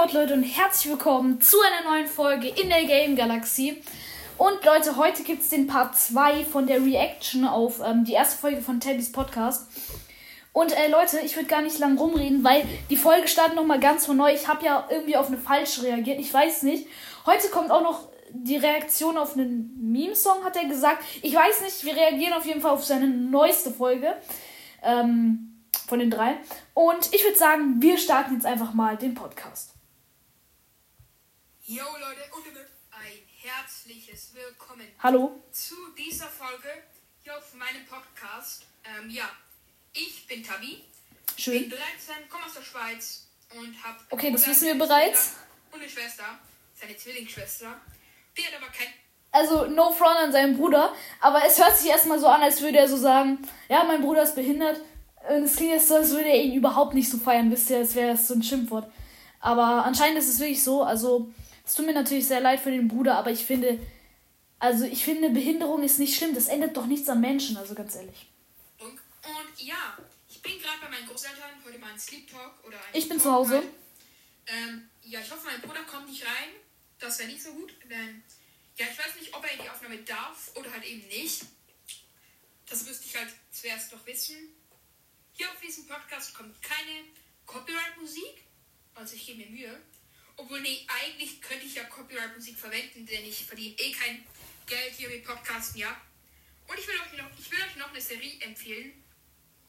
Gott, 0.00 0.12
Leute, 0.12 0.34
und 0.34 0.44
herzlich 0.44 0.92
willkommen 0.92 1.40
zu 1.40 1.56
einer 1.60 1.90
neuen 1.90 2.06
Folge 2.06 2.46
in 2.46 2.68
der 2.68 2.84
Game 2.84 3.16
Galaxie. 3.16 3.82
Und 4.36 4.64
Leute, 4.64 4.96
heute 4.96 5.24
gibt 5.24 5.42
es 5.42 5.48
den 5.48 5.66
Part 5.66 5.98
2 5.98 6.44
von 6.44 6.68
der 6.68 6.80
Reaction 6.80 7.44
auf 7.44 7.80
ähm, 7.84 8.04
die 8.04 8.12
erste 8.12 8.38
Folge 8.38 8.62
von 8.62 8.78
Tabbys 8.78 9.10
Podcast. 9.10 9.66
Und 10.52 10.70
äh, 10.70 10.86
Leute, 10.86 11.18
ich 11.24 11.34
würde 11.34 11.48
gar 11.48 11.62
nicht 11.62 11.80
lang 11.80 11.98
rumreden, 11.98 12.44
weil 12.44 12.64
die 12.88 12.96
Folge 12.96 13.26
startet 13.26 13.56
nochmal 13.56 13.80
ganz 13.80 14.06
von 14.06 14.16
neu. 14.16 14.32
Ich 14.32 14.46
habe 14.46 14.64
ja 14.64 14.86
irgendwie 14.88 15.16
auf 15.16 15.26
eine 15.26 15.36
falsche 15.36 15.82
reagiert. 15.82 16.20
Ich 16.20 16.32
weiß 16.32 16.62
nicht. 16.62 16.86
Heute 17.26 17.48
kommt 17.48 17.72
auch 17.72 17.82
noch 17.82 18.08
die 18.30 18.56
Reaktion 18.56 19.18
auf 19.18 19.34
einen 19.34 19.76
Meme-Song, 19.80 20.44
hat 20.44 20.54
er 20.54 20.68
gesagt. 20.68 21.02
Ich 21.22 21.34
weiß 21.34 21.62
nicht, 21.62 21.84
wir 21.84 21.96
reagieren 21.96 22.34
auf 22.34 22.46
jeden 22.46 22.60
Fall 22.60 22.70
auf 22.70 22.84
seine 22.84 23.08
neueste 23.08 23.72
Folge. 23.72 24.14
Ähm, 24.80 25.56
von 25.88 25.98
den 25.98 26.10
drei. 26.10 26.36
Und 26.74 27.12
ich 27.12 27.24
würde 27.24 27.36
sagen, 27.36 27.82
wir 27.82 27.98
starten 27.98 28.34
jetzt 28.34 28.46
einfach 28.46 28.74
mal 28.74 28.96
den 28.96 29.14
Podcast. 29.14 29.77
Yo 31.68 31.84
Leute 31.84 32.22
und 32.34 32.46
ein 32.56 33.18
herzliches 33.42 34.30
Willkommen 34.32 34.86
Hallo. 35.02 35.38
zu 35.52 35.74
dieser 35.98 36.24
Folge 36.24 36.70
hier 37.22 37.36
auf 37.36 37.52
meinem 37.52 37.84
Podcast. 37.84 38.64
Ähm, 38.86 39.10
ja, 39.10 39.28
ich 39.92 40.26
bin 40.26 40.42
Tabi, 40.42 40.76
bin 40.76 40.82
Schön. 41.36 41.68
13, 41.68 42.26
komme 42.30 42.46
aus 42.46 42.54
der 42.54 42.62
Schweiz 42.62 43.26
und 43.54 43.84
habe 43.84 43.98
Okay, 44.08 44.32
das 44.32 44.46
wissen 44.46 44.68
wir 44.68 44.78
bereits. 44.78 45.34
und 45.70 45.78
eine 45.82 45.90
Schwester, 45.90 46.24
seine 46.74 46.96
Zwillingsschwester. 46.96 47.74
Die 48.38 48.42
hat 48.46 48.54
aber 48.56 48.72
kein 48.72 48.86
Also, 49.30 49.66
no 49.66 49.92
front 49.92 50.16
an 50.16 50.32
seinen 50.32 50.56
Bruder. 50.56 50.94
Aber 51.20 51.44
es 51.44 51.58
hört 51.62 51.76
sich 51.76 51.90
erstmal 51.90 52.18
so 52.18 52.28
an, 52.28 52.40
als 52.40 52.62
würde 52.62 52.78
er 52.78 52.88
so 52.88 52.96
sagen: 52.96 53.46
Ja, 53.68 53.84
mein 53.84 54.00
Bruder 54.00 54.22
ist 54.22 54.34
behindert. 54.36 54.80
Und 55.28 55.42
es 55.42 55.56
klingt 55.56 55.72
jetzt 55.74 55.88
so, 55.88 55.96
als 55.96 56.12
würde 56.12 56.30
er 56.30 56.42
ihn 56.42 56.54
überhaupt 56.54 56.94
nicht 56.94 57.10
so 57.10 57.18
feiern. 57.18 57.50
Wisst 57.50 57.68
ihr, 57.68 57.76
als 57.76 57.94
wäre 57.94 58.12
das 58.12 58.26
so 58.26 58.32
ein 58.32 58.42
Schimpfwort. 58.42 58.90
Aber 59.40 59.84
anscheinend 59.84 60.18
ist 60.18 60.30
es 60.30 60.38
wirklich 60.40 60.64
so. 60.64 60.82
Also, 60.82 61.30
es 61.68 61.74
tut 61.74 61.84
mir 61.84 61.92
natürlich 61.92 62.26
sehr 62.26 62.40
leid 62.40 62.60
für 62.60 62.70
den 62.70 62.88
Bruder, 62.88 63.16
aber 63.16 63.30
ich 63.30 63.44
finde. 63.44 63.78
Also, 64.58 64.84
ich 64.86 65.04
finde, 65.04 65.28
Behinderung 65.28 65.82
ist 65.82 65.98
nicht 65.98 66.16
schlimm. 66.16 66.34
Das 66.34 66.48
ändert 66.48 66.76
doch 66.76 66.86
nichts 66.86 67.08
am 67.10 67.20
Menschen, 67.20 67.58
also 67.58 67.74
ganz 67.74 67.94
ehrlich. 67.94 68.26
Funk. 68.78 68.98
Und 69.22 69.62
ja, 69.62 69.98
ich 70.28 70.40
bin 70.40 70.58
gerade 70.58 70.80
bei 70.80 70.88
meinen 70.88 71.06
Großeltern, 71.06 71.62
heute 71.64 71.78
mal 71.78 71.92
ein 71.92 71.98
Sleep 71.98 72.28
Talk 72.28 72.64
oder 72.66 72.78
ein 72.78 72.94
Ich 72.94 73.06
bin 73.06 73.18
Talk 73.18 73.22
zu 73.22 73.32
Hause. 73.32 73.62
Ähm, 74.46 74.88
ja, 75.02 75.20
ich 75.20 75.30
hoffe, 75.30 75.44
mein 75.44 75.60
Bruder 75.60 75.82
kommt 75.82 76.08
nicht 76.08 76.24
rein. 76.24 76.48
Das 76.98 77.18
wäre 77.18 77.28
nicht 77.28 77.42
so 77.42 77.52
gut, 77.52 77.74
denn 77.88 78.22
ja, 78.76 78.86
ich 78.90 78.98
weiß 78.98 79.14
nicht, 79.20 79.34
ob 79.34 79.44
er 79.44 79.52
in 79.52 79.62
die 79.62 79.68
Aufnahme 79.68 79.98
darf 79.98 80.50
oder 80.56 80.72
halt 80.72 80.84
eben 80.84 81.06
nicht. 81.06 81.42
Das 82.64 82.84
müsste 82.86 83.06
ich 83.06 83.14
halt 83.14 83.28
zuerst 83.52 83.92
noch 83.92 84.04
wissen. 84.06 84.36
Hier 85.34 85.48
auf 85.50 85.60
diesem 85.60 85.86
Podcast 85.86 86.34
kommt 86.34 86.60
keine 86.62 87.04
Copyright-Musik, 87.44 88.44
also 88.94 89.14
ich 89.14 89.26
gebe 89.26 89.44
mir 89.44 89.50
Mühe. 89.50 89.80
Obwohl, 90.38 90.60
nee, 90.60 90.86
eigentlich 90.86 91.40
könnte 91.42 91.66
ich 91.66 91.74
ja 91.74 91.84
Copyright-Musik 91.84 92.56
verwenden, 92.56 93.04
denn 93.04 93.24
ich 93.24 93.44
verdiene 93.44 93.74
eh 93.76 93.90
kein 93.92 94.24
Geld 94.66 94.94
hier 94.96 95.08
mit 95.08 95.24
Podcasten, 95.24 95.80
ja. 95.80 96.00
Und 96.68 96.78
ich 96.78 96.86
will 96.86 96.94
euch 96.94 97.18
noch, 97.18 97.38
ich 97.38 97.50
will 97.50 97.58
euch 97.60 97.76
noch 97.76 97.90
eine 97.90 98.00
Serie 98.00 98.40
empfehlen. 98.40 99.04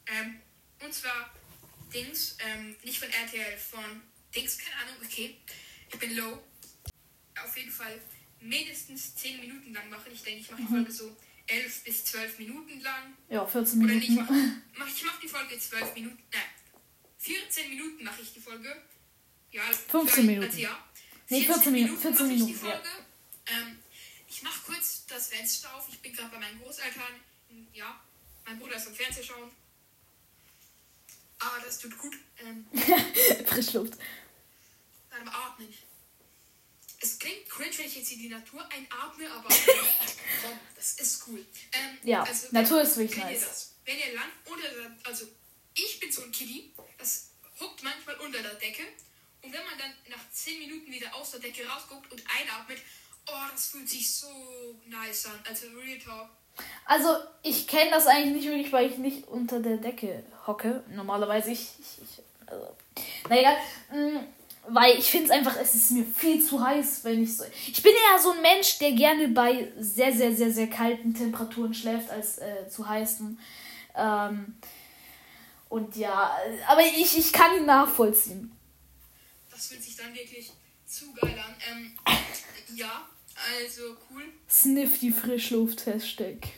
Ähm, 0.06 0.40
und 0.78 0.94
zwar 0.94 1.34
Dings, 1.92 2.36
ähm, 2.38 2.76
nicht 2.84 3.00
von 3.00 3.10
RTL, 3.10 3.58
von 3.58 4.00
Dings, 4.34 4.58
keine 4.58 4.76
Ahnung, 4.76 4.94
okay. 5.04 5.36
Ich 5.92 5.98
bin 5.98 6.16
low. 6.16 6.40
Auf 7.42 7.56
jeden 7.56 7.72
Fall 7.72 8.00
mindestens 8.40 9.16
10 9.16 9.40
Minuten 9.40 9.74
lang 9.74 9.90
machen. 9.90 10.12
Ich 10.12 10.22
denke, 10.22 10.40
ich 10.40 10.50
mache 10.52 10.62
die 10.62 10.68
Folge 10.68 10.92
so 10.92 11.16
11 11.48 11.82
bis 11.84 12.04
12 12.04 12.38
Minuten 12.38 12.80
lang. 12.80 13.16
Ja, 13.28 13.44
14 13.44 13.82
Oder 13.82 13.94
nicht, 13.94 14.04
ich 14.04 14.10
Minuten. 14.10 14.32
mache 14.32 14.62
mach, 14.78 14.88
ich 14.88 15.02
mach 15.04 15.18
die 15.18 15.28
Folge 15.28 15.58
12 15.58 15.94
Minuten, 15.94 16.22
äh, 16.30 16.36
14 17.18 17.70
Minuten 17.70 18.04
mache 18.04 18.22
ich 18.22 18.32
die 18.32 18.40
Folge. 18.40 18.84
Ja, 19.52 19.62
15 19.62 19.90
vielleicht- 19.90 20.26
Minuten. 20.26 20.46
Also 20.46 20.58
ja. 20.58 20.84
Nee, 21.28 21.44
14 21.44 21.72
Minuten, 21.72 22.00
14 22.00 22.26
mache 22.26 22.34
ich 22.36 22.44
Minuten, 22.44 22.66
ja. 22.66 22.82
Ähm, 23.46 23.78
ich 24.28 24.42
mache 24.42 24.60
kurz 24.66 25.06
das 25.06 25.28
Fenster 25.28 25.74
auf. 25.74 25.88
Ich 25.88 25.98
bin 26.00 26.12
gerade 26.12 26.30
bei 26.30 26.38
meinen 26.38 26.60
Großeltern. 26.60 27.20
Ja, 27.72 28.00
mein 28.44 28.58
Bruder 28.58 28.76
ist 28.76 28.86
am 28.88 28.94
Fernseher 28.94 29.24
schauen. 29.24 29.50
Aber 31.38 31.58
das 31.64 31.78
tut 31.78 31.96
gut. 31.98 32.14
Ähm, 32.38 32.66
Frischluft. 33.46 33.94
beim 35.10 35.28
Atmen. 35.28 35.72
Es 37.02 37.18
klingt 37.18 37.48
cringe, 37.48 37.78
wenn 37.78 37.86
ich 37.86 37.96
jetzt 37.96 38.12
in 38.12 38.18
die 38.18 38.28
Natur 38.28 38.62
einatme, 38.70 39.30
aber 39.32 39.48
komm, 40.42 40.58
das 40.76 40.92
ist 41.00 41.26
cool. 41.28 41.44
Ähm, 41.72 41.98
Ja, 42.02 42.26
Natur 42.50 42.82
ist 42.82 42.96
wirklich 42.98 43.16
nice. 43.24 43.40
Das, 43.40 43.72
wenn 43.86 43.98
ihr 43.98 44.12
lang 44.14 44.28
unter 44.44 44.68
der, 44.68 44.96
also 45.04 45.26
ich 45.74 45.98
bin 45.98 46.12
so 46.12 46.22
ein 46.22 46.30
Kitty, 46.30 46.72
das 46.98 47.30
huckt 47.58 47.82
manchmal 47.82 48.16
unter 48.16 48.42
der 48.42 48.54
Decke 48.54 48.82
und 49.42 49.52
wenn 49.52 49.64
man 49.64 49.78
dann 49.78 49.92
nach 50.08 50.30
10 50.30 50.58
Minuten 50.58 50.90
wieder 50.92 51.14
aus 51.14 51.32
der 51.32 51.40
Decke 51.40 51.66
rausguckt 51.66 52.10
und 52.12 52.22
einatmet, 52.40 52.78
oh, 53.26 53.50
das 53.52 53.68
fühlt 53.68 53.88
sich 53.88 54.12
so 54.12 54.28
nice 54.86 55.26
an. 55.26 55.40
Also 55.48 55.66
Real 55.68 55.98
Talk. 55.98 56.28
Also, 56.84 57.08
ich 57.42 57.66
kenne 57.66 57.90
das 57.90 58.06
eigentlich 58.06 58.42
nicht 58.42 58.48
wirklich, 58.48 58.72
weil 58.72 58.90
ich 58.90 58.98
nicht 58.98 59.28
unter 59.28 59.60
der 59.60 59.78
Decke 59.78 60.24
hocke. 60.46 60.82
Normalerweise 60.88 61.52
ich. 61.52 61.70
ich, 61.78 62.02
ich 62.02 62.24
also, 62.46 62.66
naja, 63.28 63.54
mh, 63.92 64.20
weil 64.68 64.98
ich 64.98 65.10
finde 65.10 65.26
es 65.26 65.30
einfach, 65.30 65.56
es 65.56 65.74
ist 65.74 65.90
mir 65.92 66.04
viel 66.04 66.44
zu 66.44 66.62
heiß, 66.62 67.04
wenn 67.04 67.22
ich 67.22 67.36
so. 67.36 67.44
Ich 67.66 67.82
bin 67.82 67.92
eher 67.92 68.18
so 68.18 68.32
ein 68.32 68.42
Mensch, 68.42 68.78
der 68.78 68.92
gerne 68.92 69.28
bei 69.28 69.72
sehr, 69.78 70.12
sehr, 70.12 70.34
sehr, 70.34 70.52
sehr 70.52 70.68
kalten 70.68 71.14
Temperaturen 71.14 71.72
schläft, 71.72 72.10
als 72.10 72.38
äh, 72.38 72.68
zu 72.68 72.86
heißen. 72.86 73.38
Ähm, 73.96 74.54
und 75.68 75.96
ja, 75.96 76.36
aber 76.68 76.82
ich, 76.82 77.16
ich 77.16 77.32
kann 77.32 77.56
ihn 77.56 77.66
nachvollziehen. 77.66 78.52
Das 79.60 79.66
fühlt 79.66 79.84
sich 79.84 79.94
dann 79.94 80.14
wirklich 80.14 80.50
zu 80.86 81.12
geil 81.12 81.38
an. 81.38 81.54
Ähm, 81.68 81.98
ja, 82.74 83.06
also 83.58 83.94
cool. 84.08 84.24
Sniff 84.48 85.00
die 85.00 85.12
Frischluft, 85.12 85.84
Hashtag. 85.84 86.48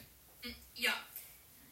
Ja. 0.76 0.94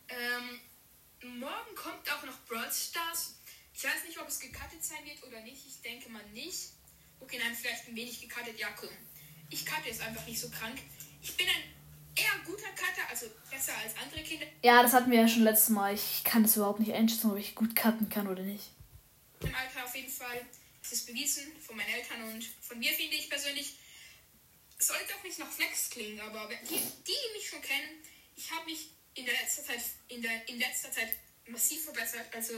Ähm, 0.08 1.38
morgen 1.38 1.74
kommt 1.76 2.12
auch 2.12 2.24
noch 2.24 2.36
Brawl 2.48 2.68
Stars. 2.72 3.36
Ich 3.72 3.84
weiß 3.84 4.06
nicht, 4.08 4.18
ob 4.20 4.26
es 4.26 4.40
gecuttet 4.40 4.82
sein 4.82 5.04
wird 5.04 5.22
oder 5.22 5.40
nicht. 5.42 5.64
Ich 5.68 5.80
denke 5.82 6.10
mal 6.10 6.26
nicht. 6.32 6.70
Okay, 7.20 7.38
nein, 7.38 7.54
vielleicht 7.54 7.86
ein 7.86 7.94
wenig 7.94 8.20
gecuttet. 8.20 8.58
Ja, 8.58 8.66
komm. 8.74 8.88
Ich 9.50 9.64
cutte 9.64 9.88
es 9.88 10.00
einfach 10.00 10.26
nicht 10.26 10.40
so 10.40 10.50
krank. 10.50 10.80
Ich 11.22 11.36
bin 11.36 11.46
ein 11.46 11.62
eher 12.16 12.44
guter 12.44 12.70
Cutter, 12.70 13.08
also 13.08 13.26
besser 13.48 13.74
als 13.84 13.94
andere 14.02 14.24
Kinder 14.24 14.46
Ja, 14.64 14.82
das 14.82 14.94
hatten 14.94 15.12
wir 15.12 15.20
ja 15.20 15.28
schon 15.28 15.44
letztes 15.44 15.68
Mal. 15.68 15.94
Ich 15.94 16.24
kann 16.24 16.42
das 16.42 16.56
überhaupt 16.56 16.80
nicht 16.80 16.92
einschätzen, 16.92 17.30
ob 17.30 17.38
ich 17.38 17.54
gut 17.54 17.76
cutten 17.76 18.08
kann 18.08 18.26
oder 18.26 18.42
nicht. 18.42 18.72
im 19.44 19.54
Alter 19.54 19.84
auf 19.84 19.94
jeden 19.94 20.10
Fall. 20.10 20.44
Es 20.90 20.98
ist 20.98 21.06
bewiesen 21.06 21.52
von 21.64 21.76
meinen 21.76 21.94
Eltern 21.94 22.20
und 22.24 22.44
von 22.62 22.76
mir 22.80 22.92
finde 22.92 23.14
ich 23.14 23.30
persönlich. 23.30 23.76
Es 24.76 24.88
sollte 24.88 25.14
auch 25.14 25.22
nicht 25.22 25.38
nach 25.38 25.50
Flex 25.50 25.88
klingen, 25.90 26.18
aber 26.20 26.50
die, 26.68 26.80
die 27.06 27.32
mich 27.38 27.48
schon 27.48 27.62
kennen, 27.62 28.02
ich 28.34 28.50
habe 28.50 28.64
mich 28.64 28.88
in 29.14 29.24
der 29.24 29.34
letzter 29.34 29.62
Zeit 29.62 29.80
in 30.08 30.20
der 30.20 30.48
in 30.48 30.58
letzter 30.58 30.90
Zeit 30.90 31.10
massiv 31.46 31.84
verbessert. 31.84 32.26
Also 32.34 32.54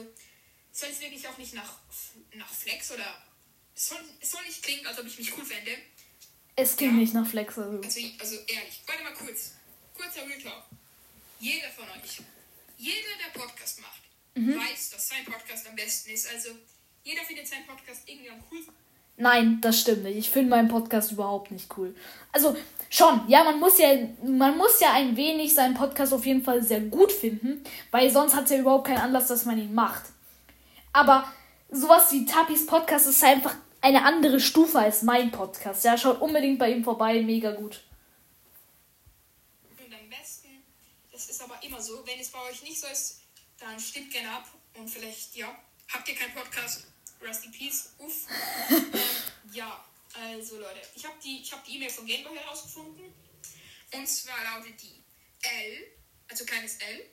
soll 0.73 0.89
es 0.89 1.01
wirklich 1.01 1.29
auch 1.29 1.37
nicht 1.37 1.53
nach, 1.53 1.79
nach 2.33 2.51
Flex 2.51 2.91
oder 2.93 3.23
es 3.75 3.89
soll, 3.89 4.03
soll 4.23 4.43
nicht 4.47 4.63
klingen, 4.63 4.87
als 4.87 4.99
ob 4.99 5.07
ich 5.07 5.19
mich 5.19 5.37
cool 5.37 5.45
fände. 5.45 5.77
Es 6.57 6.75
klingt 6.75 6.95
Ja. 6.95 7.01
nicht 7.01 7.13
nach 7.13 7.29
Flex. 7.29 7.59
Also. 7.59 7.83
Also, 7.83 8.01
also 8.19 8.37
ehrlich, 8.47 8.81
warte 8.87 9.03
mal 9.03 9.13
kurz. 9.15 9.53
Kurzer 9.95 10.27
Talk. 10.43 10.65
Jeder 11.39 11.71
von 11.73 11.85
euch, 11.91 12.23
jeder, 12.79 13.09
der 13.27 13.39
Podcast 13.39 13.81
macht, 13.81 14.01
weiß, 14.37 14.91
dass 14.91 15.09
sein 15.09 15.25
Podcast 15.27 15.67
am 15.67 15.77
besten 15.77 16.11
ist. 16.13 16.27
Also 16.29 16.57
jeder 17.05 17.23
findet 17.23 17.47
seinen 17.47 17.67
Podcast 17.67 18.03
irgendwie 18.07 18.31
am 18.31 18.43
coolsten. 18.49 18.75
Nein, 19.17 19.61
das 19.61 19.81
stimmt 19.81 20.05
nicht. 20.05 20.17
Ich 20.17 20.31
finde 20.31 20.51
meinen 20.51 20.69
Podcast 20.69 21.13
überhaupt 21.13 21.51
nicht 21.51 21.69
cool. 21.77 21.95
Also 22.33 22.57
schon, 22.89 23.23
ja, 23.29 23.45
man 23.45 23.61
muss 23.61 23.79
ja, 23.79 23.89
man 24.25 24.57
muss 24.57 24.81
ja 24.81 24.93
ein 24.95 25.17
wenig 25.17 25.55
seinen 25.55 25.75
Podcast 25.75 26.13
auf 26.13 26.25
jeden 26.25 26.43
Fall 26.43 26.63
sehr 26.63 26.81
gut 26.81 27.13
finden, 27.13 27.63
weil 27.91 28.11
sonst 28.11 28.35
hat 28.35 28.45
es 28.45 28.51
ja 28.51 28.59
überhaupt 28.59 28.87
keinen 28.87 28.99
Anlass, 28.99 29.29
dass 29.29 29.45
man 29.45 29.59
ihn 29.59 29.75
macht. 29.75 30.05
Aber 30.93 31.31
sowas 31.71 32.11
wie 32.13 32.25
Tapis 32.25 32.67
Podcast 32.67 33.07
ist 33.07 33.23
einfach 33.23 33.55
eine 33.81 34.05
andere 34.05 34.41
Stufe 34.41 34.79
als 34.79 35.03
mein 35.03 35.31
Podcast. 35.31 35.85
Ja, 35.85 35.99
schaut 35.99 36.21
unbedingt 36.21 36.59
bei 36.59 36.71
ihm 36.71 36.85
vorbei, 36.85 37.23
mega 37.23 37.53
gut. 37.53 37.83
Und 39.79 39.93
am 39.93 40.09
besten, 40.09 40.49
das 41.11 41.29
ist 41.29 41.43
aber 41.43 41.59
immer 41.63 41.81
so, 41.81 42.07
wenn 42.07 42.19
es 42.19 42.31
bei 42.31 42.39
euch 42.51 42.63
nicht 42.63 42.81
so 42.81 42.87
ist, 42.87 43.21
dann 43.59 43.79
stimmt 43.79 44.11
gerne 44.11 44.31
ab 44.31 44.49
und 44.79 44.89
vielleicht, 44.89 45.37
ja, 45.37 45.49
habt 45.89 46.09
ihr 46.09 46.15
keinen 46.15 46.35
Podcast, 46.35 46.87
Rusty 47.27 47.49
Peace, 47.49 47.95
uff. 47.99 48.27
ähm, 48.71 48.93
ja, 49.53 49.85
also 50.15 50.59
Leute, 50.59 50.81
ich 50.95 51.05
habe 51.05 51.17
die 51.23 51.41
ich 51.43 51.53
hab 51.53 51.65
die 51.65 51.77
E-Mail 51.77 51.91
von 51.91 52.07
Gameboy 52.07 52.37
herausgefunden 52.37 53.13
und 53.93 54.09
zwar 54.09 54.43
lautet 54.45 54.81
die 54.83 55.03
L, 55.43 55.87
also 56.29 56.45
kleines 56.45 56.77
L. 56.77 57.05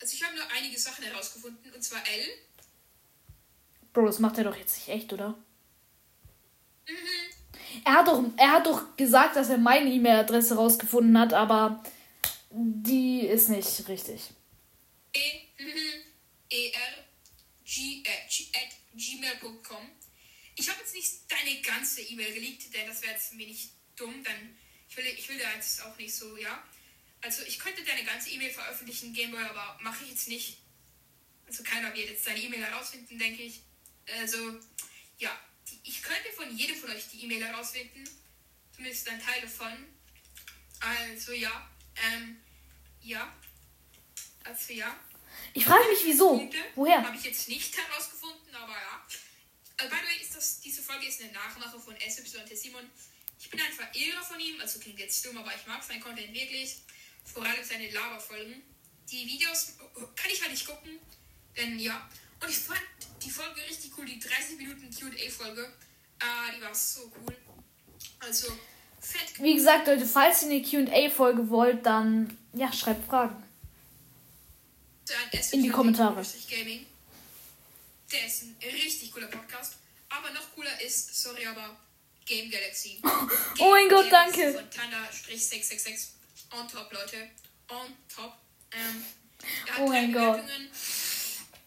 Also 0.00 0.14
ich 0.14 0.22
habe 0.22 0.36
nur 0.36 0.44
einige 0.56 0.78
Sachen 0.78 1.04
herausgefunden 1.04 1.72
und 1.72 1.82
zwar 1.82 2.06
L, 2.06 2.28
Bro, 3.92 4.06
das 4.06 4.18
macht 4.18 4.38
er 4.38 4.44
doch 4.44 4.56
jetzt 4.56 4.76
nicht 4.76 4.88
echt, 4.88 5.12
oder? 5.12 5.36
Er 7.84 7.92
hat 7.94 8.06
doch, 8.08 8.22
er 8.36 8.52
hat 8.52 8.66
doch 8.66 8.96
gesagt, 8.96 9.36
dass 9.36 9.50
er 9.50 9.58
meine 9.58 9.90
E-Mail-Adresse 9.90 10.54
rausgefunden 10.54 11.18
hat, 11.18 11.32
aber 11.32 11.82
die 12.50 13.26
ist 13.26 13.48
nicht 13.48 13.88
richtig. 13.88 14.30
E, 15.14 15.20
mhm, 15.58 16.02
E, 16.48 16.70
R, 16.70 16.97
Äh, 17.78 18.28
gmail.com. 18.94 19.90
ich 20.56 20.68
habe 20.68 20.80
jetzt 20.80 20.94
nicht 20.94 21.12
deine 21.28 21.60
ganze 21.60 22.02
E-Mail 22.02 22.32
geleakt, 22.34 22.74
denn 22.74 22.86
das 22.86 23.02
wäre 23.02 23.12
jetzt 23.12 23.32
ein 23.32 23.38
wenig 23.38 23.70
dumm. 23.96 24.24
Dann, 24.24 24.58
ich 24.88 24.96
will, 24.96 25.06
ich 25.06 25.28
will 25.28 25.38
da 25.38 25.54
jetzt 25.54 25.82
auch 25.82 25.96
nicht 25.96 26.14
so, 26.14 26.36
ja. 26.36 26.62
Also 27.20 27.42
ich 27.44 27.58
könnte 27.58 27.84
deine 27.84 28.04
ganze 28.04 28.30
E-Mail 28.30 28.50
veröffentlichen, 28.50 29.12
Gameboy, 29.12 29.42
aber 29.42 29.78
mache 29.82 30.04
ich 30.04 30.10
jetzt 30.10 30.28
nicht. 30.28 30.58
Also 31.46 31.62
keiner 31.62 31.94
wird 31.94 32.10
jetzt 32.10 32.26
deine 32.26 32.40
E-Mail 32.40 32.64
herausfinden, 32.64 33.18
denke 33.18 33.42
ich. 33.42 33.60
Also, 34.20 34.58
ja, 35.18 35.38
ich 35.82 36.02
könnte 36.02 36.30
von 36.32 36.56
jedem 36.56 36.76
von 36.76 36.90
euch 36.90 37.08
die 37.08 37.24
E-Mail 37.24 37.44
herausfinden. 37.44 38.04
Zumindest 38.74 39.08
ein 39.08 39.20
Teil 39.20 39.40
davon. 39.42 39.72
Also 40.80 41.32
ja, 41.32 41.70
ähm, 42.12 42.36
ja. 43.00 43.34
Also 44.44 44.72
ja. 44.72 44.98
Ich 45.58 45.64
frage 45.64 45.88
mich, 45.90 46.04
wieso? 46.04 46.40
Woher? 46.76 47.04
Habe 47.04 47.16
ich 47.16 47.24
jetzt 47.24 47.48
nicht 47.48 47.76
herausgefunden, 47.76 48.54
aber 48.54 48.74
ja. 48.74 49.02
Also, 49.76 49.90
by 49.90 49.96
the 50.00 50.06
way, 50.06 50.22
ist 50.22 50.36
das, 50.36 50.60
diese 50.60 50.82
Folge 50.82 51.08
ist 51.08 51.20
eine 51.20 51.32
Nachmache 51.32 51.80
von 51.80 51.96
SYT 51.98 52.56
Simon. 52.56 52.88
Ich 53.40 53.50
bin 53.50 53.60
ein 53.60 53.72
Verehrer 53.72 54.22
von 54.22 54.38
ihm, 54.38 54.60
also 54.60 54.78
klingt 54.78 55.00
jetzt 55.00 55.26
dumm, 55.26 55.36
aber 55.36 55.50
ich 55.52 55.66
mag 55.66 55.82
seinen 55.82 56.00
Content 56.00 56.32
wirklich. 56.32 56.76
Vor 57.24 57.42
allem 57.44 57.64
seine 57.64 57.90
Lava-Folgen. 57.90 58.62
Die 59.10 59.26
Videos 59.26 59.72
kann 60.14 60.30
ich 60.32 60.40
halt 60.40 60.52
nicht 60.52 60.64
gucken, 60.64 61.00
denn 61.56 61.76
ja. 61.80 62.08
Und 62.40 62.48
ich 62.48 62.58
fand 62.58 62.80
die 63.24 63.30
Folge 63.30 63.60
richtig 63.68 63.90
cool, 63.98 64.06
die 64.06 64.20
30 64.20 64.58
Minuten 64.58 64.88
QA-Folge. 64.90 65.72
Ah, 66.20 66.52
die 66.56 66.62
war 66.62 66.72
so 66.74 67.10
cool. 67.16 67.36
Also, 68.20 68.46
fett. 69.00 69.42
Wie 69.42 69.54
gesagt, 69.54 69.88
Leute, 69.88 70.06
falls 70.06 70.44
ihr 70.44 70.50
eine 70.50 70.62
QA-Folge 70.62 71.50
wollt, 71.50 71.84
dann 71.84 72.38
ja, 72.52 72.72
schreibt 72.72 73.08
Fragen. 73.08 73.47
In 75.52 75.62
die 75.62 75.68
Kommentare. 75.70 76.22
Gaming. 76.50 76.86
Der 78.12 78.26
ist 78.26 78.42
ein 78.42 78.56
richtig 78.62 79.12
cooler 79.12 79.26
Podcast. 79.28 79.76
Aber 80.08 80.30
noch 80.30 80.54
cooler 80.54 80.80
ist, 80.80 81.14
sorry, 81.22 81.46
aber 81.46 81.76
Game 82.26 82.50
Galaxy. 82.50 83.00
Oh 83.60 83.70
mein 83.70 83.88
Gott, 83.88 84.10
Galaxy 84.10 84.40
danke. 84.42 84.58
Von 84.58 84.70
Tanda-666. 84.70 86.08
On 86.52 86.66
top, 86.68 86.92
Leute. 86.92 87.28
On 87.68 87.86
top. 88.14 88.32
Ähm, 88.72 89.04
Oh 89.78 89.86
mein 89.86 90.12
Gott. 90.12 90.40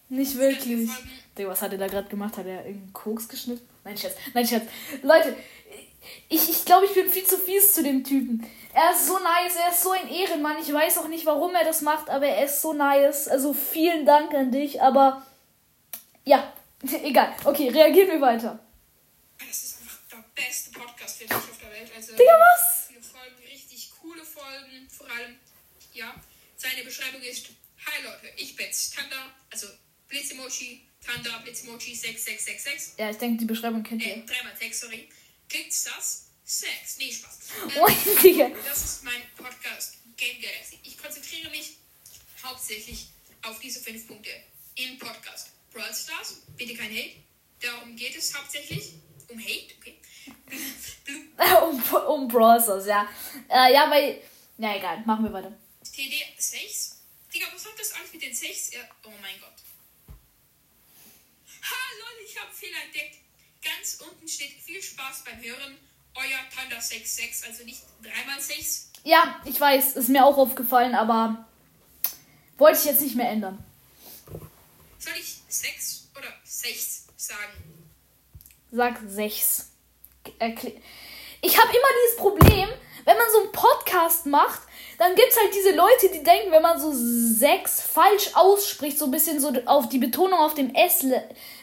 Nicht 0.08 0.36
wirklich. 0.36 0.90
Digga, 1.36 1.48
was 1.48 1.62
hat 1.62 1.72
er 1.72 1.78
da 1.78 1.86
gerade 1.86 2.08
gemacht? 2.08 2.36
Hat 2.36 2.46
er 2.46 2.66
irgendeinen 2.66 2.92
Koks 2.92 3.28
geschnitten? 3.28 3.66
Nein, 3.84 3.96
Scherz. 3.96 4.14
Nein, 4.34 4.46
Scherz. 4.46 4.64
Leute, 5.02 5.36
ich, 6.28 6.48
ich 6.48 6.64
glaube, 6.64 6.86
ich 6.86 6.94
bin 6.94 7.08
viel 7.10 7.24
zu 7.24 7.38
fies 7.38 7.74
zu 7.74 7.82
dem 7.82 8.02
Typen. 8.04 8.46
Er 8.74 8.92
ist 8.92 9.06
so 9.06 9.18
nice, 9.18 9.56
er 9.56 9.70
ist 9.70 9.82
so 9.82 9.90
ein 9.92 10.08
Ehrenmann. 10.08 10.56
Ich 10.60 10.72
weiß 10.72 10.98
auch 10.98 11.08
nicht, 11.08 11.26
warum 11.26 11.54
er 11.54 11.64
das 11.64 11.82
macht, 11.82 12.08
aber 12.08 12.26
er 12.26 12.46
ist 12.46 12.62
so 12.62 12.72
nice. 12.72 13.28
Also 13.28 13.52
vielen 13.52 14.06
Dank 14.06 14.32
an 14.34 14.50
dich, 14.50 14.80
aber 14.80 15.26
ja, 16.24 16.52
egal. 17.02 17.34
Okay, 17.44 17.68
reagieren 17.68 18.08
wir 18.08 18.20
weiter. 18.20 18.58
Das 19.38 19.62
ist 19.62 19.80
einfach 19.82 19.98
der 20.10 20.24
beste 20.34 20.70
Podcast 20.70 21.18
für 21.18 21.24
dich 21.24 21.34
auf 21.36 21.58
der 21.62 21.70
Welt. 21.70 21.90
Also, 21.94 22.12
Digga, 22.12 22.32
was? 22.38 22.86
Viele 22.88 23.02
Folgen, 23.02 23.36
richtig 23.50 23.90
coole 24.00 24.24
Folgen. 24.24 24.88
Vor 24.90 25.06
allem, 25.10 25.36
ja. 25.92 26.14
Seine 26.56 26.84
Beschreibung 26.84 27.20
ist: 27.22 27.48
Hi 27.86 28.02
Leute, 28.04 28.28
ich 28.36 28.54
bin's, 28.56 28.90
Tanda, 28.92 29.16
also 29.50 29.66
Blitzemochi, 30.08 30.86
Tanda, 31.04 31.38
Blitzemochi 31.42 31.94
6666. 31.94 32.94
Ja, 32.98 33.10
ich 33.10 33.18
denke, 33.18 33.38
die 33.38 33.44
Beschreibung 33.46 33.82
kennt 33.82 34.02
Äh, 34.06 34.18
ihr. 34.20 34.26
dreimal 34.26 34.54
Text, 34.58 34.80
sorry. 34.80 35.08
Klickt's 35.52 35.84
das? 35.84 36.30
Sex. 36.44 36.96
Nee, 36.96 37.12
Spaß. 37.12 37.38
Oh, 37.78 37.86
Digga. 38.22 38.48
Das 38.64 38.82
ist 38.82 39.04
mein 39.04 39.20
Podcast 39.36 39.98
Game 40.16 40.40
Galaxy. 40.40 40.78
Ich 40.82 40.96
konzentriere 40.96 41.50
mich 41.50 41.76
hauptsächlich 42.42 43.08
auf 43.42 43.58
diese 43.58 43.80
fünf 43.80 44.06
Punkte 44.06 44.30
im 44.76 44.98
Podcast. 44.98 45.50
Brawl 45.70 45.92
Stars, 45.94 46.40
bitte 46.56 46.74
kein 46.74 46.90
Hate. 46.90 47.16
Darum 47.60 47.94
geht 47.96 48.16
es 48.16 48.34
hauptsächlich. 48.34 48.94
Um 49.28 49.38
Hate, 49.38 49.74
okay. 49.78 50.00
Um, 51.62 51.82
um 52.06 52.28
Brawl 52.28 52.62
Stars, 52.62 52.86
ja. 52.86 53.06
Äh, 53.50 53.74
ja, 53.74 53.90
weil. 53.90 54.22
Na 54.56 54.78
egal, 54.78 55.02
machen 55.04 55.24
wir 55.26 55.34
weiter. 55.34 55.52
TD 55.84 56.14
6. 56.38 57.02
Digga, 57.34 57.46
was 57.52 57.66
hat 57.66 57.78
das 57.78 57.92
alles 57.92 58.10
mit 58.10 58.22
den 58.22 58.34
6? 58.34 58.72
Ja, 58.72 58.80
oh 59.04 59.12
mein 59.20 59.38
Gott. 59.38 59.52
Ha, 61.62 61.76
lol, 61.98 62.26
ich 62.26 62.40
habe 62.40 62.50
Fehler 62.54 62.84
entdeckt. 62.84 63.21
Ganz 63.82 63.98
unten 64.00 64.28
steht 64.28 64.52
viel 64.64 64.80
Spaß 64.80 65.24
beim 65.24 65.42
Hören. 65.42 65.76
Euer 66.14 66.38
Panda 66.54 66.80
66, 66.80 67.48
also 67.48 67.64
nicht 67.64 67.82
3x6. 68.04 68.84
Ja, 69.02 69.40
ich 69.44 69.60
weiß, 69.60 69.96
ist 69.96 70.08
mir 70.08 70.24
auch 70.24 70.38
aufgefallen, 70.38 70.94
aber 70.94 71.44
wollte 72.58 72.78
ich 72.78 72.84
jetzt 72.84 73.00
nicht 73.00 73.16
mehr 73.16 73.28
ändern. 73.28 73.58
Soll 75.00 75.14
ich 75.18 75.38
6 75.48 76.10
oder 76.16 76.28
6 76.44 77.06
sagen? 77.16 77.88
Sag 78.70 79.00
6. 79.04 79.70
Ich 81.40 81.58
habe 81.58 81.68
immer 81.68 81.88
dieses 82.04 82.16
Problem, 82.18 82.68
wenn 83.04 83.16
man 83.16 83.26
so 83.32 83.42
einen 83.42 83.52
Podcast 83.52 84.26
macht, 84.26 84.62
dann 84.98 85.14
gibt 85.14 85.28
es 85.30 85.38
halt 85.38 85.54
diese 85.54 85.74
Leute, 85.74 86.08
die 86.10 86.22
denken, 86.22 86.50
wenn 86.52 86.62
man 86.62 86.80
so 86.80 86.92
6 86.92 87.80
falsch 87.82 88.30
ausspricht, 88.34 88.98
so 88.98 89.06
ein 89.06 89.10
bisschen 89.10 89.40
so 89.40 89.52
auf 89.66 89.88
die 89.88 89.98
Betonung 89.98 90.38
auf 90.38 90.54
dem 90.54 90.74
S 90.74 91.04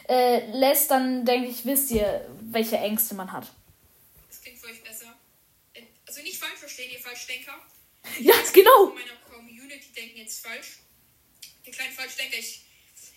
äh, 0.08 0.46
lässt, 0.52 0.90
dann 0.90 1.24
denke 1.24 1.48
ich, 1.48 1.64
wisst 1.64 1.90
ihr, 1.90 2.26
welche 2.40 2.76
Ängste 2.76 3.14
man 3.14 3.32
hat. 3.32 3.46
Das 4.28 4.42
klingt 4.42 4.58
für 4.58 4.66
euch 4.66 4.82
besser. 4.82 5.06
Äh, 5.74 5.82
Also 6.06 6.20
nicht 6.22 6.38
falsch 6.38 6.58
verstehen, 6.58 6.90
ihr 6.92 7.00
Falschdenker. 7.00 7.52
Ja, 8.18 8.34
genau. 8.52 8.86
Von 8.86 8.94
meiner 8.94 9.16
Community 9.30 9.92
denken 9.94 10.18
jetzt 10.18 10.44
falsch. 10.44 10.78
Ihr 11.64 11.72
kleinen 11.72 11.92
Falschdenker, 11.92 12.38
ich, 12.38 12.64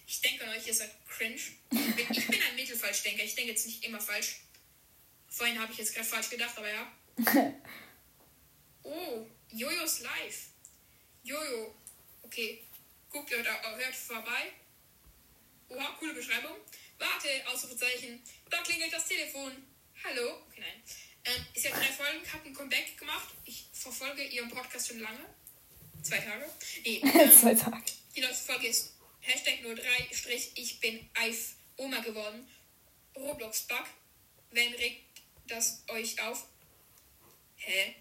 ich 0.05 0.21
denke 0.21 0.43
an 0.43 0.49
euch, 0.51 0.67
ihr 0.67 0.73
seid 0.73 0.91
cringe. 1.07 1.35
Ich 1.71 2.27
bin 2.27 2.39
ein 2.49 2.55
Mittelfalschdenker, 2.55 3.23
ich 3.23 3.33
denke 3.35 3.51
jetzt 3.51 3.65
nicht 3.65 3.83
immer 3.85 3.99
falsch. 3.99 4.41
Vorhin 5.29 5.59
habe 5.59 5.71
ich 5.71 5.79
jetzt 5.79 5.95
gerade 5.95 6.07
falsch 6.07 6.29
gedacht, 6.29 6.53
aber 6.57 6.67
ja. 6.69 6.87
Oh, 8.83 9.25
Jojos 9.49 9.99
live. 10.01 10.47
Jojo. 11.23 11.75
Okay. 12.23 12.63
Guckt, 13.09 13.29
hört, 13.31 13.47
hört 13.47 13.95
vorbei. 13.95 14.51
Oha, 15.69 15.95
coole 15.99 16.13
Beschreibung. 16.13 16.57
Warte, 16.97 17.27
Ausrufezeichen. 17.47 18.21
Da 18.49 18.61
klingelt 18.61 18.91
das 18.93 19.07
Telefon. 19.07 19.51
Hallo? 20.03 20.43
Okay, 20.47 20.61
nein. 20.61 20.83
Ähm, 21.25 21.45
ist 21.53 21.63
ja 21.65 21.71
drei 21.71 21.85
Folgen, 21.91 22.33
hat 22.33 22.45
ein 22.45 22.53
Comeback 22.53 22.97
gemacht. 22.97 23.33
Ich 23.45 23.65
verfolge 23.71 24.23
ihren 24.23 24.49
Podcast 24.49 24.87
schon 24.89 24.99
lange. 24.99 25.25
Zwei 26.01 26.17
Tage. 26.17 26.49
Nee, 26.83 26.97
ähm, 27.03 27.31
Zwei 27.31 27.55
Tage. 27.55 27.81
die 28.15 28.21
neueste 28.21 28.45
Folge 28.51 28.67
ist 28.67 28.93
Hashtag 29.21 29.59
03 29.63 30.13
Strich 30.13 30.51
ich 30.55 30.79
bin 30.81 31.09
Eif 31.13 31.55
Oma 31.77 31.99
geworden. 32.01 32.45
Roblox 33.15 33.61
Bug. 33.67 33.85
Wenn 34.51 34.73
regt 34.73 35.21
das 35.47 35.83
euch 35.87 36.21
auf? 36.21 36.45
Hä? 37.55 37.95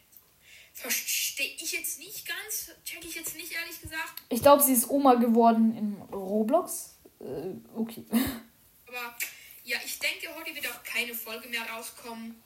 Verstehe 0.82 1.54
ich 1.60 1.72
jetzt 1.72 2.00
nicht 2.00 2.26
ganz. 2.26 2.72
Check 2.84 3.04
ich 3.04 3.14
jetzt 3.14 3.36
nicht, 3.36 3.52
ehrlich 3.52 3.80
gesagt. 3.80 4.22
Ich 4.28 4.42
glaube, 4.42 4.62
sie 4.62 4.72
ist 4.72 4.90
Oma 4.90 5.14
geworden 5.14 5.76
in 5.76 6.02
Roblox. 6.12 6.96
Äh, 7.20 7.54
okay. 7.76 8.04
Aber 8.88 9.16
ja, 9.62 9.78
ich 9.84 9.98
denke, 10.00 10.28
heute 10.34 10.52
wird 10.54 10.66
auch 10.66 10.82
keine 10.82 11.14
Folge 11.14 11.48
mehr 11.48 11.62
rauskommen. 11.70 12.42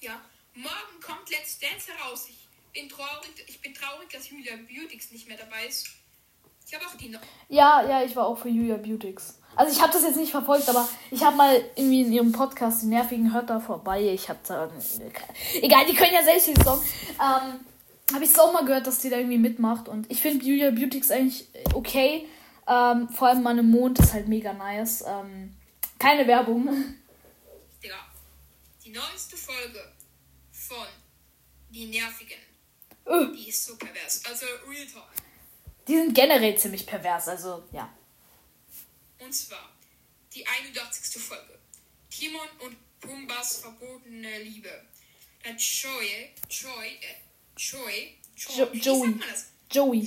Ja, 0.00 0.20
morgen 0.54 1.00
kommt 1.00 1.30
Let's 1.30 1.60
Dance 1.60 1.92
heraus. 1.92 2.26
Ich 2.28 2.48
bin 2.72 2.88
traurig, 2.88 3.30
ich 3.46 3.60
bin 3.60 3.72
traurig, 3.72 4.08
dass 4.10 4.30
Julia 4.30 4.56
Beautix 4.56 5.12
nicht 5.12 5.28
mehr 5.28 5.38
dabei 5.38 5.66
ist. 5.66 5.86
Ich 6.66 6.74
habe 6.74 6.84
auch 6.86 6.96
die 6.96 7.10
noch. 7.10 7.20
Ja, 7.48 7.88
ja, 7.88 8.04
ich 8.04 8.16
war 8.16 8.26
auch 8.26 8.36
für 8.36 8.48
Julia 8.48 8.78
Beautix. 8.78 9.38
Also 9.54 9.72
ich 9.72 9.80
habe 9.80 9.92
das 9.92 10.02
jetzt 10.02 10.16
nicht 10.16 10.32
verfolgt, 10.32 10.68
aber 10.68 10.88
ich 11.12 11.22
habe 11.22 11.36
mal 11.36 11.54
irgendwie 11.76 12.02
in 12.02 12.12
ihrem 12.12 12.32
Podcast 12.32 12.82
die 12.82 12.86
nervigen 12.86 13.32
hört 13.32 13.48
da 13.48 13.60
vorbei. 13.60 14.12
Ich 14.12 14.28
habe 14.28 14.40
da 14.46 14.68
egal, 15.62 15.86
die 15.86 15.94
können 15.94 16.12
ja 16.12 16.24
selbst 16.24 16.48
den 16.48 16.62
Song. 16.62 16.82
Ähm, 17.22 17.60
habe 18.12 18.24
ich 18.24 18.30
es 18.30 18.38
auch 18.38 18.52
mal 18.52 18.64
gehört, 18.64 18.86
dass 18.86 18.98
die 18.98 19.10
da 19.10 19.16
irgendwie 19.16 19.38
mitmacht 19.38 19.88
und 19.88 20.10
ich 20.10 20.20
finde 20.20 20.44
Julia 20.44 20.70
Beautix 20.70 21.10
eigentlich 21.10 21.48
okay. 21.74 22.26
Ähm, 22.68 23.08
vor 23.08 23.28
allem 23.28 23.46
im 23.58 23.70
Mond 23.70 23.98
ist 23.98 24.12
halt 24.12 24.26
mega 24.28 24.52
nice. 24.52 25.04
Ähm, 25.06 25.56
keine 25.98 26.26
Werbung. 26.26 26.66
Digga. 27.82 27.96
Die 28.84 28.90
neueste 28.90 29.36
Folge 29.36 29.92
von 30.50 30.86
Die 31.70 31.86
Nervigen. 31.86 32.40
Äh, 33.04 33.26
Die 33.36 33.48
ist 33.48 33.64
so 33.64 33.76
pervers. 33.76 34.24
Also 34.24 34.46
Real 34.68 34.86
Talk. 34.86 35.08
Die 35.86 35.94
sind 35.94 36.14
generell 36.14 36.58
ziemlich 36.58 36.84
pervers, 36.84 37.28
also 37.28 37.62
ja. 37.70 37.88
Und 39.20 39.32
zwar 39.32 39.70
die 40.34 40.44
81. 40.46 41.22
Folge. 41.22 41.58
Timon 42.10 42.48
und 42.64 42.76
Pumbas 43.00 43.58
verbotene 43.58 44.42
Liebe. 44.42 44.70
Dann 45.44 45.56
Joy, 45.56 46.30
Joy, 46.50 46.86
äh, 47.00 47.25
Joy, 47.56 48.14
Joy, 48.36 48.56
Jo- 48.56 48.70
Joey. 48.74 49.14
Joey. 49.70 50.00
Joey. 50.02 50.04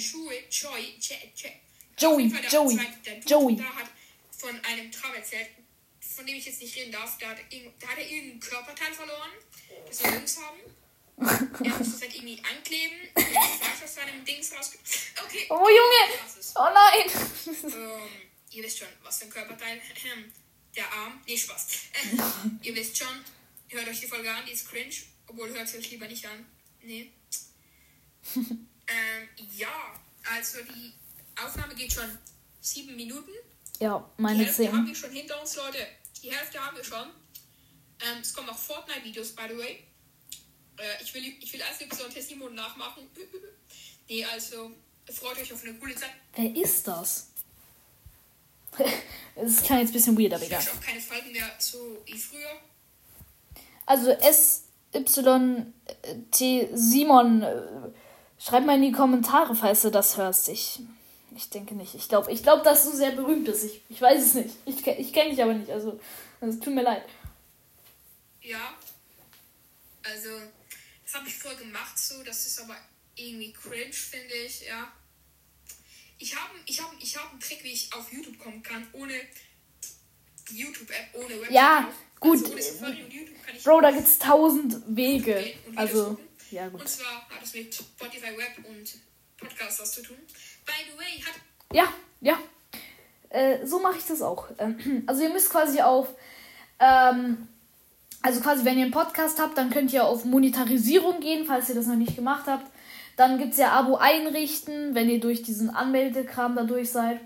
Joey, 1.98 2.32
Joey, 2.50 2.78
Dude 3.04 3.22
Joey. 3.28 3.56
Da 3.58 3.64
hat 3.76 3.90
von 4.38 4.58
einem 4.64 4.92
Traum 4.92 5.14
erzählt, 5.16 5.48
von 6.00 6.26
dem 6.26 6.36
ich 6.38 6.46
jetzt 6.46 6.62
nicht 6.62 6.76
reden 6.78 6.92
darf. 6.92 7.18
Da 7.18 7.30
hat, 7.30 7.38
er 7.50 7.60
da 7.80 7.88
hat 7.90 7.98
er 7.98 8.10
irgendein 8.10 8.40
Körperteil 8.40 8.94
verloren, 8.94 9.32
das 9.86 10.04
wir 10.04 10.12
Jungs 10.14 10.38
haben. 10.38 10.60
Er 11.66 11.72
muss 11.78 11.92
das 11.92 12.02
halt 12.02 12.16
irgendwie 12.16 12.42
ankleben. 12.50 12.96
Ich 13.18 13.26
weiß, 13.26 13.84
aus 13.84 13.96
seinem 13.96 14.24
Dings 14.24 14.54
raus. 14.54 14.72
Okay. 15.26 15.46
Oh 15.50 15.68
Junge! 15.68 16.20
Oh 16.56 16.70
nein! 16.74 17.12
ähm, 17.74 18.10
ihr 18.52 18.64
wisst 18.64 18.78
schon, 18.80 18.88
was 19.04 19.18
für 19.20 19.26
ein 19.26 19.30
Körperteil. 19.30 19.82
der 20.78 20.94
Arm. 20.94 21.22
Nee, 21.28 21.38
Spaß. 21.38 21.68
Äh, 21.94 22.18
ihr 22.68 22.76
wisst 22.76 22.98
schon, 22.98 23.26
hört 23.68 23.88
euch 23.90 24.00
die 24.00 24.08
Folge 24.08 24.32
an, 24.32 24.46
die 24.46 24.54
ist 24.54 24.70
cringe. 24.70 24.96
Obwohl, 25.28 25.50
hört 25.50 25.68
sie 25.68 25.78
euch 25.80 25.92
lieber 25.92 26.08
nicht 26.08 26.26
an. 26.26 26.46
Nee. 26.82 27.12
Ähm, 28.36 29.30
ja, 29.56 29.68
also 30.36 30.60
die 30.64 30.94
Aufnahme 31.44 31.76
geht 31.76 31.94
schon 31.94 32.10
sieben 32.62 32.96
Minuten. 32.96 33.32
Ja, 33.80 34.10
Die 34.18 34.22
meine 34.22 34.44
Hälfte 34.44 34.68
haben 34.68 34.86
10. 34.86 34.88
wir 34.88 34.96
schon 34.96 35.12
hinter 35.12 35.42
uns, 35.42 35.56
Leute. 35.56 35.78
Die 36.22 36.32
Hälfte 36.32 36.60
haben 36.60 36.76
wir 36.76 36.84
schon. 36.84 37.08
Ähm, 38.02 38.20
es 38.22 38.34
kommen 38.34 38.50
auch 38.50 38.58
Fortnite-Videos, 38.58 39.32
by 39.32 39.44
the 39.50 39.58
way. 39.58 39.84
Äh, 40.78 41.04
ich, 41.04 41.14
will, 41.14 41.24
ich 41.40 41.54
will 41.54 41.62
als 41.64 41.80
Episode 41.82 42.10
Testimon 42.14 42.56
nachmachen. 42.56 43.10
nee, 44.10 44.26
also 44.26 44.72
freut 45.12 45.38
euch 45.38 45.52
auf 45.54 45.64
eine 45.64 45.74
coole 45.76 45.96
Zeit. 45.96 46.12
Wer 46.36 46.56
ist 46.56 46.88
das? 46.88 47.28
Es 49.42 49.64
klang 49.64 49.80
jetzt 49.80 49.92
ein 49.92 49.94
bisschen 49.94 50.18
weird, 50.20 50.34
aber 50.34 50.44
Ich 50.44 50.50
egal. 50.50 50.60
wünsche 50.66 50.78
auch 50.78 50.82
keine 50.82 51.00
Folgen 51.00 51.32
mehr 51.32 51.50
so 51.60 52.02
wie 52.06 52.18
früher. 52.18 52.60
Also 53.86 54.12
SYT 54.22 55.08
Simon, 56.74 57.42
äh, 57.42 57.62
schreib 58.40 58.66
mal 58.66 58.76
in 58.76 58.82
die 58.82 58.92
Kommentare, 58.92 59.54
falls 59.56 59.82
du 59.82 59.92
das 59.92 60.18
hörst. 60.18 60.50
Ich, 60.50 60.80
ich 61.36 61.50
denke 61.50 61.76
nicht. 61.76 61.94
Ich 61.94 62.08
glaube, 62.08 62.32
ich 62.32 62.42
glaub, 62.42 62.64
dass 62.64 62.86
du 62.86 62.96
sehr 62.96 63.12
berühmt 63.12 63.46
bist. 63.46 63.66
Ich, 63.66 63.82
ich 63.90 64.02
weiß 64.02 64.24
es 64.24 64.34
nicht. 64.34 64.56
Ich, 64.66 64.86
ich 64.88 65.14
kenne 65.14 65.32
dich 65.32 65.44
aber 65.44 65.54
nicht. 65.54 65.70
Also, 65.70 66.00
es 66.42 66.60
tut 66.60 66.74
mir 66.74 66.84
leid. 66.84 67.04
Ja. 68.42 68.74
Also, 70.04 70.30
das 71.06 71.14
habe 71.14 71.28
ich 71.28 71.38
vorher 71.38 71.60
gemacht, 71.60 72.00
so. 72.00 72.24
Das 72.24 72.46
ist 72.48 72.60
aber 72.62 72.76
irgendwie 73.16 73.52
cringe, 73.52 73.92
finde 73.94 74.34
ich, 74.34 74.66
ja. 74.66 74.92
Ich 76.18 76.36
habe 76.36 76.54
ich 76.66 76.82
hab, 76.82 76.92
ich 77.00 77.18
hab 77.18 77.32
einen 77.32 77.40
Trick, 77.40 77.64
wie 77.64 77.72
ich 77.72 77.94
auf 77.94 78.12
YouTube 78.12 78.38
kommen 78.40 78.62
kann, 78.62 78.88
ohne 78.94 79.14
die 80.50 80.58
YouTube-App, 80.58 81.14
ohne 81.14 81.36
Website. 81.36 81.52
Ja, 81.52 81.90
auch. 81.90 82.20
gut. 82.20 82.44
Also 82.46 82.86
Bro, 83.64 83.82
da 83.82 83.92
gibt's 83.92 84.18
tausend 84.18 84.82
Wege. 84.88 85.54
Also. 85.76 86.18
Ja 86.52 86.68
gut. 86.70 86.82
Und 86.82 86.88
zwar 86.88 87.28
hat 87.30 87.44
es 87.44 87.54
mit 87.54 87.74
Spotify 87.74 88.38
Web 88.38 88.66
und 88.68 88.94
Podcast 89.38 89.82
was 89.82 89.92
zu 89.92 90.02
tun. 90.02 90.18
By 90.66 90.74
the 90.92 90.98
way, 90.98 91.22
hat 91.22 91.36
Ja, 91.74 91.94
ja. 92.22 92.38
Äh, 93.30 93.66
so 93.66 93.80
mache 93.80 93.98
ich 93.98 94.06
das 94.06 94.22
auch. 94.22 94.48
Ähm, 94.58 95.04
Also 95.08 95.24
ihr 95.24 95.30
müsst 95.30 95.50
quasi 95.50 95.82
auf, 95.82 96.10
ähm, 96.80 97.48
also 98.22 98.42
quasi 98.42 98.66
wenn 98.66 98.78
ihr 98.78 98.84
einen 98.84 98.92
Podcast 98.92 99.40
habt, 99.40 99.58
dann 99.58 99.70
könnt 99.70 99.94
ihr 99.94 100.06
auf 100.06 100.26
Monetarisierung 100.26 101.20
gehen, 101.20 101.46
falls 101.46 101.70
ihr 101.70 101.76
das 101.76 101.88
noch 101.88 101.96
nicht 101.96 102.16
gemacht 102.16 102.46
habt. 102.48 102.66
Dann 103.16 103.38
gibt 103.38 103.52
es 103.52 103.58
ja 103.58 103.72
Abo 103.72 103.98
einrichten, 103.98 104.96
wenn 104.96 105.10
ihr 105.10 105.20
durch 105.20 105.44
diesen 105.44 105.70
Anmeldekram 105.70 106.56
da 106.56 106.64
durch 106.64 106.92
seid. 106.92 107.20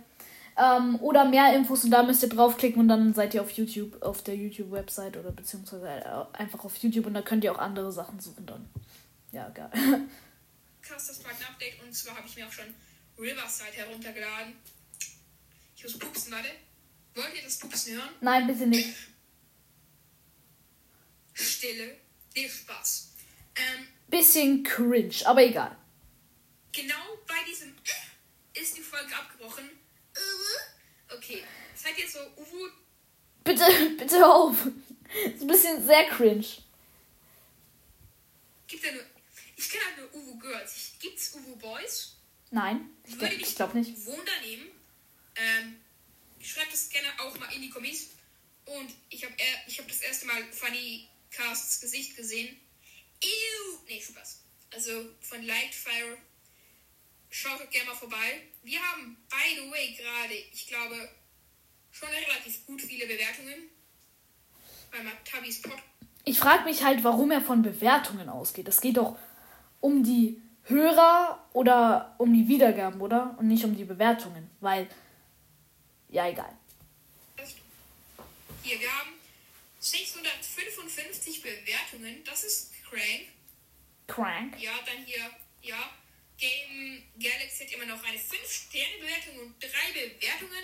Ähm, 0.55 0.97
oder 1.01 1.25
mehr 1.25 1.55
Infos 1.55 1.83
und 1.83 1.91
da 1.91 2.03
müsst 2.03 2.21
ihr 2.21 2.29
draufklicken 2.29 2.79
und 2.79 2.87
dann 2.87 3.13
seid 3.13 3.33
ihr 3.33 3.41
auf 3.41 3.49
YouTube, 3.51 3.99
auf 4.03 4.21
der 4.21 4.35
YouTube-Website 4.35 5.17
oder 5.17 5.31
beziehungsweise 5.31 5.87
äh, 5.87 6.25
einfach 6.37 6.63
auf 6.63 6.77
YouTube 6.77 7.07
und 7.07 7.15
da 7.15 7.23
könnt 7.23 7.43
ihr 7.43 7.51
auch 7.51 7.57
andere 7.57 7.91
Sachen 7.91 8.19
suchen 8.19 8.45
dann. 8.45 8.69
Ja, 9.33 9.49
geil. 9.49 9.69
Podcast 10.79 11.09
das 11.09 11.19
bald 11.19 11.35
ein 11.37 11.47
Update 11.47 11.81
und 11.81 11.91
zwar 11.93 12.15
habe 12.15 12.27
ich 12.27 12.35
mir 12.35 12.47
auch 12.47 12.51
schon 12.51 12.73
Riverside 13.17 13.71
heruntergeladen. 13.73 14.55
Ich 15.75 15.83
muss 15.83 15.97
pupsen, 15.97 16.31
warte. 16.31 16.49
Wollt 17.15 17.33
ihr 17.35 17.41
das 17.43 17.57
Pupsen 17.57 17.95
hören? 17.97 18.09
Nein, 18.21 18.47
bitte 18.47 18.67
nicht. 18.67 18.95
Stille, 21.33 21.97
nee, 22.35 22.47
Spaß. 22.47 23.13
Ähm, 23.55 23.87
Bisschen 24.07 24.63
cringe, 24.63 25.15
aber 25.25 25.43
egal. 25.43 25.75
genau 26.71 27.17
bei 27.27 27.43
diesem 27.49 27.69
äh, 27.69 28.59
ist 28.61 28.77
die 28.77 28.81
Folge 28.81 29.15
abgebrochen. 29.15 29.65
Äh, 30.13 31.15
Okay, 31.15 31.43
seid 31.75 31.97
ihr 31.99 32.07
so 32.07 32.19
Uwu? 32.37 32.67
Bitte, 33.43 33.65
bitte 33.97 34.17
hör 34.17 34.33
auf. 34.33 34.65
ist 35.25 35.41
ein 35.41 35.47
bisschen 35.47 35.83
sehr 35.85 36.05
cringe. 36.09 36.45
Gibt 38.67 38.83
ja 38.83 38.91
nur. 38.91 39.03
Ich 39.63 39.69
kenne 39.69 39.85
halt 39.85 39.97
nur 39.97 40.21
Uwu 40.21 40.37
Girls. 40.39 40.91
Gibt's 40.99 41.33
Uwu 41.35 41.55
Boys? 41.55 42.17
Nein, 42.51 42.89
ich, 43.07 43.15
mich 43.15 43.41
ich 43.41 43.55
glaube 43.55 43.79
nicht. 43.79 44.05
Wunder 44.05 44.41
nehmen. 44.41 44.69
Ähm, 45.35 45.77
schreibt 46.41 46.73
das 46.73 46.89
gerne 46.89 47.07
auch 47.19 47.37
mal 47.39 47.51
in 47.53 47.61
die 47.61 47.69
Kommis. 47.69 48.09
Und 48.65 48.93
ich 49.09 49.23
habe 49.23 49.33
ich 49.65 49.79
hab 49.79 49.87
das 49.87 50.01
erste 50.01 50.25
Mal 50.25 50.43
Funny 50.51 51.07
Casts 51.31 51.79
Gesicht 51.79 52.17
gesehen. 52.17 52.59
Ew! 53.23 53.79
Nee, 53.87 54.01
Spaß. 54.01 54.41
Also 54.71 55.05
von 55.21 55.41
Lightfire. 55.43 56.17
Schaut 57.29 57.71
gerne 57.71 57.89
mal 57.89 57.95
vorbei. 57.95 58.41
Wir 58.63 58.79
haben, 58.81 59.17
by 59.29 59.55
the 59.55 59.71
way, 59.71 59.93
gerade, 59.93 60.33
ich 60.51 60.67
glaube, 60.67 61.09
schon 61.91 62.09
relativ 62.09 62.65
gut 62.65 62.81
viele 62.81 63.07
Bewertungen. 63.07 63.69
Bei 64.91 64.99
Tabis 65.23 65.61
Pod. 65.61 65.77
Ich 66.25 66.37
frage 66.37 66.65
mich 66.65 66.83
halt, 66.83 67.03
warum 67.03 67.31
er 67.31 67.41
von 67.41 67.61
Bewertungen 67.61 68.29
ausgeht. 68.29 68.67
Es 68.67 68.79
geht 68.79 68.97
doch 68.97 69.17
um 69.83 70.01
die 70.01 70.41
Hörer 70.63 71.45
oder 71.51 72.15
um 72.17 72.33
die 72.33 72.47
Wiedergaben, 72.47 73.01
oder? 73.01 73.35
Und 73.37 73.49
nicht 73.49 73.65
um 73.65 73.75
die 73.75 73.83
Bewertungen. 73.83 74.49
Weil, 74.61 74.87
ja, 76.09 76.29
egal. 76.29 76.57
Hier, 78.63 78.79
wir 78.79 78.89
haben 78.89 79.09
655 79.79 81.41
Bewertungen. 81.41 82.23
Das 82.23 82.45
ist 82.45 82.71
crank. 82.89 83.27
Crank. 84.07 84.61
Ja, 84.61 84.71
dann 84.85 85.03
hier, 85.05 85.29
ja. 85.61 85.89
Game 86.37 87.03
Galaxy 87.19 87.65
hat 87.65 87.73
immer 87.73 87.85
noch 87.85 88.03
eine 88.03 88.17
5-Sterne-Bewertung 88.17 89.45
und 89.45 89.55
3 89.61 89.67
Bewertungen. 89.93 90.63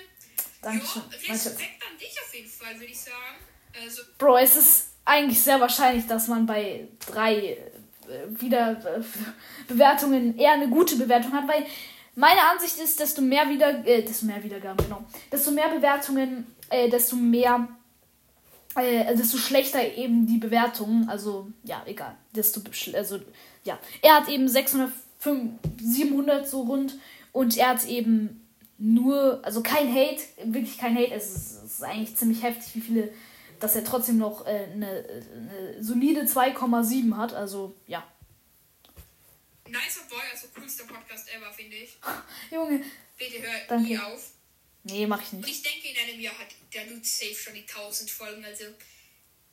Dankeschön. 0.61 1.03
Danke. 1.11 1.29
Respekt 1.29 1.83
an 1.83 1.97
dich 1.97 2.15
auf 2.25 2.33
jeden 2.33 2.49
Fall, 2.49 2.73
würde 2.79 2.91
ich 2.91 2.99
sagen. 2.99 3.35
Also, 3.83 4.01
Bro, 4.17 4.37
es 4.37 4.55
ist 4.55 4.89
eigentlich 5.03 5.41
sehr 5.41 5.59
wahrscheinlich, 5.59 6.07
dass 6.07 6.27
man 6.27 6.45
bei 6.45 6.87
drei 6.99 7.71
wieder 8.39 8.71
äh, 8.71 9.01
Bewertungen 9.67 10.37
eher 10.37 10.53
eine 10.53 10.69
gute 10.69 10.95
Bewertung 10.95 11.33
hat, 11.33 11.47
weil 11.47 11.65
meine 12.15 12.41
Ansicht 12.51 12.77
ist, 12.79 12.99
desto 12.99 13.21
mehr 13.21 13.49
wieder, 13.49 13.85
äh, 13.85 14.03
desto 14.03 14.25
mehr 14.25 14.43
Wiedergaben, 14.43 14.83
genau, 14.85 15.03
desto 15.31 15.51
mehr 15.51 15.69
Bewertungen, 15.69 16.47
äh, 16.69 16.89
desto 16.89 17.15
mehr, 17.15 17.67
äh, 18.75 19.15
desto 19.15 19.37
schlechter 19.37 19.95
eben 19.95 20.27
die 20.27 20.37
Bewertungen. 20.37 21.07
Also 21.07 21.47
ja, 21.63 21.81
egal, 21.85 22.15
desto, 22.35 22.61
also 22.93 23.19
ja, 23.63 23.79
er 24.01 24.15
hat 24.17 24.29
eben 24.29 24.47
600, 24.47 24.91
700 25.81 26.47
so 26.47 26.61
rund 26.61 26.97
und 27.31 27.57
er 27.57 27.69
hat 27.69 27.85
eben 27.87 28.45
nur, 28.77 29.39
also 29.43 29.61
kein 29.61 29.93
Hate, 29.93 30.21
wirklich 30.43 30.77
kein 30.77 30.95
Hate. 30.95 31.13
Es 31.13 31.35
ist, 31.35 31.63
es 31.63 31.71
ist 31.73 31.83
eigentlich 31.83 32.15
ziemlich 32.15 32.43
heftig, 32.43 32.75
wie 32.75 32.81
viele, 32.81 33.13
dass 33.59 33.75
er 33.75 33.83
trotzdem 33.83 34.17
noch 34.17 34.45
äh, 34.45 34.67
eine, 34.71 35.05
eine 35.33 35.83
solide 35.83 36.21
2,7 36.21 37.15
hat. 37.17 37.33
Also 37.33 37.75
ja. 37.87 38.05
nicer 39.65 40.01
Boy, 40.09 40.21
also 40.31 40.47
coolster 40.55 40.85
Podcast 40.85 41.29
ever, 41.29 41.51
finde 41.53 41.75
ich. 41.77 41.97
Junge. 42.51 42.83
Bitte 43.17 43.41
hör 43.41 43.59
Danke. 43.67 43.89
nie 43.89 43.97
auf. 43.97 44.31
Nee, 44.83 45.05
mach 45.07 45.21
ich 45.21 45.33
Und 45.33 45.41
nicht. 45.41 45.49
ich 45.49 45.61
denke, 45.61 45.89
in 45.89 45.97
einem 45.97 46.19
Jahr 46.19 46.37
hat 46.37 46.47
der 46.73 46.85
Dude 46.85 47.05
safe 47.05 47.35
schon 47.35 47.53
die 47.53 47.61
1000 47.67 48.09
Folgen. 48.09 48.43
Also, 48.45 48.65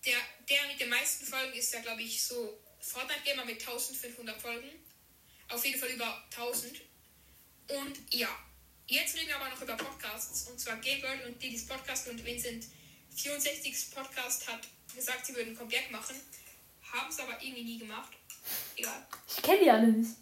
der, 0.04 0.16
der 0.48 0.68
mit 0.68 0.80
den 0.80 0.88
meisten 0.88 1.26
Folgen 1.26 1.52
ist 1.54 1.74
ja, 1.74 1.80
glaube 1.80 2.02
ich, 2.02 2.22
so 2.22 2.58
Fortnite 2.80 3.20
Gamer 3.24 3.44
mit 3.44 3.60
1500 3.60 4.40
Folgen. 4.40 4.68
Auf 5.48 5.64
jeden 5.64 5.78
Fall 5.78 5.88
über 5.90 6.22
1000. 6.36 6.80
Und 7.68 8.14
ja, 8.14 8.28
jetzt 8.86 9.16
reden 9.16 9.28
wir 9.28 9.36
aber 9.36 9.50
noch 9.50 9.60
über 9.60 9.76
Podcasts. 9.76 10.48
Und 10.48 10.60
zwar 10.60 10.76
Game 10.76 11.02
World 11.02 11.26
und 11.26 11.42
Didis 11.42 11.66
Podcast 11.66 12.08
und 12.08 12.24
Vincent 12.24 12.66
64 13.16 13.94
Podcast 13.94 14.46
hat 14.48 14.60
gesagt, 14.94 15.26
sie 15.26 15.34
würden 15.34 15.56
Comeback 15.56 15.90
machen. 15.90 16.16
Haben 16.92 17.08
es 17.08 17.18
aber 17.18 17.40
irgendwie 17.40 17.64
nie 17.64 17.78
gemacht. 17.78 18.12
Egal. 18.76 19.06
Ich 19.28 19.42
kenne 19.42 19.58
die 19.60 19.70
alle 19.70 19.88
nicht. 19.88 20.16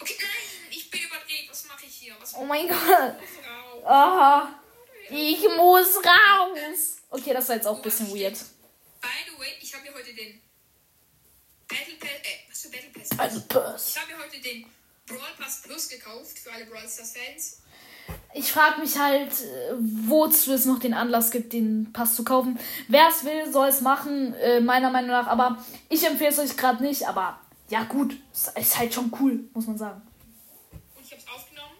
Okay, 0.00 0.16
nein, 0.18 0.70
ich 0.70 0.90
bin 0.90 1.02
überdreht. 1.02 1.48
Was 1.50 1.66
mache 1.66 1.86
ich 1.86 1.94
hier? 1.94 2.16
Was 2.18 2.34
Oh 2.34 2.44
mein 2.44 2.66
Gott. 2.66 3.16
Aha. 3.84 4.60
Ich 5.10 5.42
muss 5.56 5.96
raus. 5.96 6.96
Okay, 7.10 7.32
das 7.32 7.48
war 7.48 7.56
jetzt 7.56 7.66
auch 7.66 7.76
ein 7.76 7.82
bisschen 7.82 8.08
weird. 8.08 8.38
By 9.00 9.08
the 9.26 9.38
way, 9.38 9.54
ich 9.60 9.74
habe 9.74 9.84
mir 9.84 9.94
heute 9.94 10.14
den 10.14 10.40
Battle 11.68 11.94
Pass, 11.96 12.10
äh, 12.10 12.48
was 12.48 12.62
für 12.62 12.68
Battle 12.70 12.90
Pass? 12.90 13.18
Also, 13.18 13.40
Buzz. 13.42 13.88
Ich 13.90 14.00
habe 14.00 14.12
mir 14.12 14.18
heute 14.18 14.40
den 14.40 14.66
Brawl 15.06 15.34
Pass 15.38 15.62
Plus 15.62 15.88
gekauft 15.88 16.38
für 16.38 16.52
alle 16.52 16.66
Brawl 16.66 16.88
Stars 16.88 17.12
Fans. 17.12 17.60
Ich 18.34 18.52
frage 18.52 18.80
mich 18.80 18.98
halt, 18.98 19.32
äh, 19.32 19.74
wozu 19.78 20.52
es 20.52 20.64
noch 20.64 20.78
den 20.78 20.94
Anlass 20.94 21.30
gibt, 21.30 21.52
den 21.52 21.92
Pass 21.92 22.14
zu 22.14 22.24
kaufen. 22.24 22.58
Wer 22.88 23.08
es 23.08 23.24
will, 23.24 23.50
soll 23.52 23.68
es 23.68 23.80
machen, 23.80 24.34
äh, 24.34 24.60
meiner 24.60 24.90
Meinung 24.90 25.10
nach. 25.10 25.26
Aber 25.26 25.64
ich 25.88 26.04
empfehle 26.06 26.30
es 26.30 26.38
euch 26.38 26.56
gerade 26.56 26.82
nicht. 26.82 27.06
Aber 27.08 27.40
ja, 27.68 27.84
gut. 27.84 28.16
Ist, 28.32 28.56
ist 28.56 28.78
halt 28.78 28.94
schon 28.94 29.12
cool, 29.20 29.44
muss 29.52 29.66
man 29.66 29.76
sagen. 29.78 30.02
Und 30.72 31.04
ich 31.04 31.10
habe 31.10 31.20
es 31.20 31.28
aufgenommen 31.28 31.74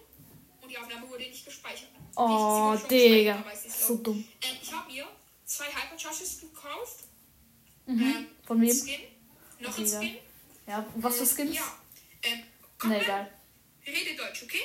und 0.61 0.69
die 0.69 0.77
Aufnahme 0.77 1.09
wurde 1.09 1.23
nicht 1.23 1.45
gespeichert. 1.45 1.87
Oh, 2.15 2.75
Digga. 2.89 3.43
es 3.53 3.87
So 3.87 3.95
dumm. 3.97 4.17
Ähm, 4.41 4.57
ich 4.61 4.73
habe 4.73 4.91
mir 4.91 5.05
zwei 5.45 5.65
Hypercharges 5.65 6.41
gekauft. 6.41 7.05
Mhm. 7.85 8.01
Ähm, 8.01 8.27
Von 8.45 8.61
wem? 8.61 8.69
Skin. 8.75 8.99
Noch 9.59 9.77
ein. 9.77 9.87
Skin. 9.87 10.15
Ja, 10.67 10.85
was 10.95 11.17
für 11.17 11.25
Skins? 11.25 11.55
Ja. 11.55 11.61
Ähm, 12.23 12.39
komm, 12.77 12.89
Ne, 12.91 12.95
rein. 12.97 13.03
egal. 13.03 13.31
Rede 13.87 14.15
Deutsch, 14.15 14.43
okay? 14.43 14.59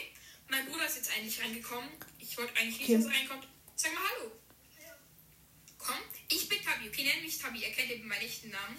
Mein 0.48 0.66
Bruder 0.66 0.86
ist 0.86 0.96
jetzt 0.96 1.10
eigentlich 1.12 1.40
reingekommen. 1.40 1.88
Ich 2.18 2.36
wollte 2.38 2.56
eigentlich 2.56 2.78
nicht, 2.78 2.90
Okay. 2.90 2.96
dass 3.02 3.06
er 3.12 3.18
reinkommt. 3.18 3.48
Sag 3.74 3.92
mal 3.94 4.00
Hallo. 4.10 4.32
Komm, 5.78 5.98
ich 6.28 6.48
bin 6.48 6.62
Tabi. 6.62 6.88
Okay, 6.88 7.04
nenn 7.04 7.22
mich 7.22 7.38
Tabi. 7.38 7.62
Er 7.62 7.72
kennt 7.72 7.90
eben 7.90 8.08
meinen 8.08 8.22
echten 8.22 8.50
Namen. 8.50 8.78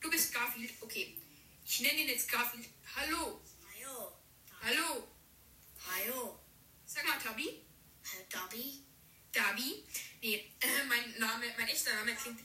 Du 0.00 0.10
bist 0.10 0.32
Garfield. 0.34 0.70
Okay. 0.80 1.16
Ich 1.64 1.80
nenne 1.80 2.00
ihn 2.00 2.08
jetzt 2.08 2.30
Garfield. 2.30 2.66
Hallo. 2.96 3.40
Hallo. 3.80 4.12
Hallo. 4.62 5.08
Hallo. 5.88 6.40
Sag 6.86 7.06
mal 7.06 7.18
Tabi. 7.18 7.62
Hallo, 8.12 8.24
Dobby. 8.30 8.84
Dabi. 9.32 9.84
Nee, 10.20 10.52
äh, 10.60 10.84
mein 10.88 11.18
Name, 11.18 11.46
mein 11.56 11.68
echter 11.68 11.94
Name 11.94 12.14
klingt. 12.14 12.40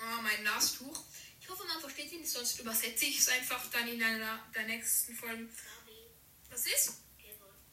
Oh, 0.00 0.22
mein 0.22 0.42
Nastuch. 0.42 1.04
Ich 1.40 1.48
hoffe, 1.48 1.64
man 1.66 1.80
versteht 1.80 2.12
ihn, 2.12 2.24
sonst 2.24 2.60
übersetze 2.60 3.06
ich 3.06 3.18
es 3.18 3.28
einfach 3.28 3.64
dann 3.70 3.88
in 3.88 4.02
einer 4.02 4.44
der 4.54 4.66
nächsten 4.66 5.14
Folgen. 5.16 5.48
Was 6.58 6.66
ist? 6.66 6.92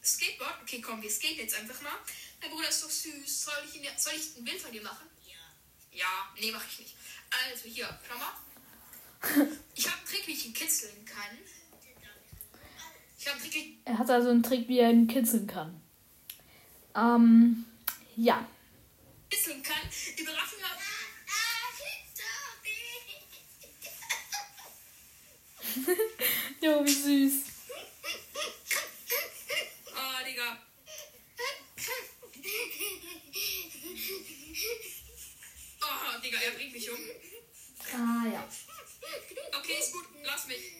Skateboard? 0.04 0.62
Okay, 0.62 0.80
komm, 0.80 1.01
wir 1.01 1.10
skaten 1.10 1.39
jetzt 1.39 1.56
einfach 1.56 1.82
mal. 1.82 1.96
Mein 2.39 2.51
Bruder 2.51 2.70
ist 2.70 2.84
doch 2.84 2.89
süß. 2.89 3.46
Soll 3.46 3.54
ich, 3.68 3.77
ihn, 3.82 3.88
soll 3.98 4.13
ich 4.13 4.38
ein 4.38 4.44
Bild 4.44 4.62
von 4.62 4.72
dir 4.72 4.84
machen? 4.84 5.08
Ja. 5.25 5.34
Ja, 5.92 6.32
nee, 6.39 6.51
mach 6.51 6.63
ich 6.70 6.80
nicht. 6.80 6.96
Also 7.32 7.68
hier, 7.68 8.00
schau 8.08 8.15
mal. 8.20 8.34
Ich 9.74 9.88
habe 9.88 9.98
einen 9.98 10.06
Trick, 10.08 10.27
wie 10.27 10.34
ich 10.34 10.46
ihn 10.46 10.54
kitzeln 10.54 11.04
kann. 11.04 11.36
Ich 13.18 13.25
habe 13.27 13.42
einen 13.42 13.50
Trick, 13.50 13.63
wie 13.63 13.82
Er 13.86 13.98
hat 13.98 14.10
also 14.12 14.30
einen 14.30 14.44
Trick, 14.44 14.68
wie 14.68 14.77
er 14.77 14.92
ihn 14.92 15.08
kitzeln 15.08 15.48
kann. 15.48 15.82
Ähm, 16.96 17.65
ja. 18.15 18.48
kitzeln 19.32 19.63
kann. 19.63 19.82
Überraschung 20.15 20.62
mal. 20.62 20.70
Jo, 26.62 26.86
wie 26.86 26.94
süß. 26.94 27.56
Oh, 29.98 30.25
Digga. 30.25 30.58
Oh, 35.82 36.22
Digga, 36.22 36.39
er 36.39 36.51
bringt 36.51 36.74
mich 36.74 36.89
um. 36.89 37.00
Ah, 37.94 38.25
ja. 38.32 38.48
Okay, 39.58 39.80
ist 39.80 39.92
gut, 39.94 40.06
lass 40.24 40.48
mich. 40.48 40.74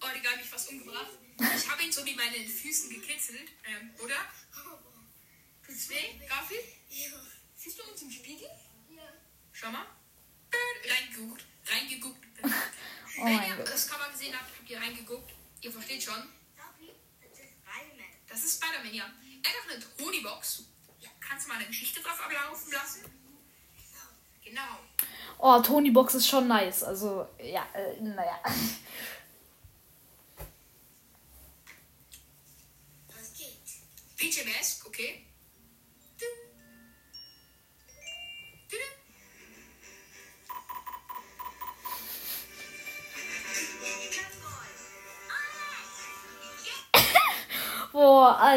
Oh, 0.00 0.06
Digga, 0.14 0.30
hab 0.30 0.38
mich 0.38 0.46
fast 0.48 0.68
umgebracht. 0.70 1.10
Ich 1.56 1.68
habe 1.68 1.82
ihn 1.82 1.92
so 1.92 2.02
mit 2.04 2.16
meinen 2.16 2.48
Füßen 2.48 2.90
gekitzelt, 2.90 3.50
ähm, 3.64 3.90
oder? 4.02 4.16
Tut's 5.66 5.88
weh, 5.88 6.26
Garfield? 6.28 6.64
Siehst 7.56 7.78
du 7.78 7.82
uns 7.84 8.02
im 8.02 8.10
Spiegel? 8.10 8.48
Schau 9.52 9.70
mal. 9.70 9.86
Äh, 10.50 10.92
Reingeguckt, 10.92 11.44
reingeguckt. 11.66 12.24
Oh 13.16 13.24
Wenn 13.24 13.36
mein 13.36 13.48
ihr 13.48 13.56
Gott. 13.56 13.68
das 13.68 13.88
Cover 13.88 14.10
gesehen 14.10 14.34
habt, 14.34 14.50
habt 14.58 14.68
ihr 14.68 14.78
reingeguckt. 14.78 15.32
Ihr 15.60 15.70
versteht 15.72 16.02
schon. 16.02 16.28
Dobby, 16.56 16.92
das 18.28 18.43
ist 18.43 18.43
Spider-Man. 18.54 18.94
Ja. 18.94 19.04
Er 19.04 19.72
eine 19.74 19.84
Tony-Box. 19.96 20.64
Ja, 21.00 21.10
kannst 21.20 21.46
du 21.46 21.50
mal 21.50 21.56
eine 21.58 21.66
Geschichte 21.66 22.00
drauf 22.00 22.20
ablaufen 22.24 22.72
lassen? 22.72 23.04
Genau. 24.44 24.78
Oh, 25.38 25.60
Tony 25.60 25.90
Box 25.90 26.14
ist 26.14 26.28
schon 26.28 26.46
nice. 26.46 26.82
Also, 26.84 27.26
ja, 27.42 27.66
äh, 27.74 28.00
naja. 28.00 28.38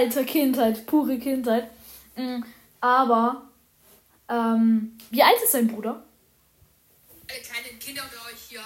alter 0.08 0.24
Kindheit, 0.24 0.86
pure 0.86 1.18
Kindheit. 1.20 1.70
Mm, 2.16 2.42
Aber, 2.80 3.50
ähm, 4.30 4.98
wie 5.10 5.22
alt 5.22 5.42
ist 5.44 5.54
dein 5.54 5.68
Bruder? 5.68 6.04
Alle 7.30 7.40
kleinen 7.42 7.80
Kinder 7.80 8.04
unter 8.04 8.26
euch 8.32 8.42
hier. 8.50 8.62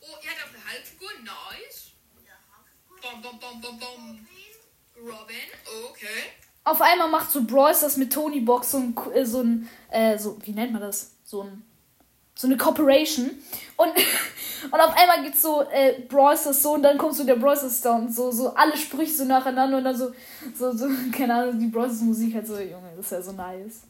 Oh, 0.00 0.06
ihr 0.22 0.30
habt 0.30 0.40
auch 0.44 0.54
eine 0.54 0.64
Halbfigur. 0.70 1.08
Nice. 1.24 1.92
Bom, 3.00 3.22
bom, 3.22 3.38
bom, 3.40 3.60
bom, 3.60 3.78
bom. 3.78 4.26
Robin, 4.98 5.48
okay. 5.90 6.30
Auf 6.64 6.80
einmal 6.80 7.08
macht 7.08 7.30
so 7.32 7.42
Bros 7.42 7.80
das 7.80 7.96
mit 7.96 8.12
Tony 8.12 8.40
Box 8.40 8.72
so 8.72 8.78
ein, 8.78 8.94
äh, 9.14 9.24
so 9.24 9.40
ein, 9.40 9.68
äh, 9.90 10.18
so, 10.18 10.38
wie 10.42 10.52
nennt 10.52 10.72
man 10.72 10.82
das? 10.82 11.12
So 11.24 11.42
ein, 11.42 11.64
so 12.34 12.46
eine 12.46 12.56
Corporation. 12.56 13.30
Und, 13.76 13.88
und 14.70 14.80
auf 14.80 14.96
einmal 14.96 15.22
geht's 15.22 15.42
so, 15.42 15.62
äh, 15.70 16.00
Bros 16.08 16.44
das 16.44 16.62
so 16.62 16.74
und 16.74 16.82
dann 16.82 16.98
kommt 16.98 17.14
so 17.14 17.24
der 17.24 17.36
Bros 17.36 17.62
das 17.62 17.80
da 17.80 17.96
und 17.96 18.14
so, 18.14 18.30
so 18.30 18.54
alle 18.54 18.76
Sprüche 18.76 19.12
so 19.12 19.24
nacheinander 19.24 19.78
und 19.78 19.84
dann 19.84 19.96
so, 19.96 20.12
so, 20.56 20.76
so, 20.76 20.88
keine 21.16 21.34
Ahnung, 21.34 21.58
die 21.58 21.66
Bros 21.66 22.00
Musik 22.00 22.34
halt 22.34 22.46
so, 22.46 22.58
Junge, 22.58 22.92
das 22.96 23.06
ist 23.06 23.12
ja 23.12 23.22
so 23.22 23.32
nice. 23.32 23.82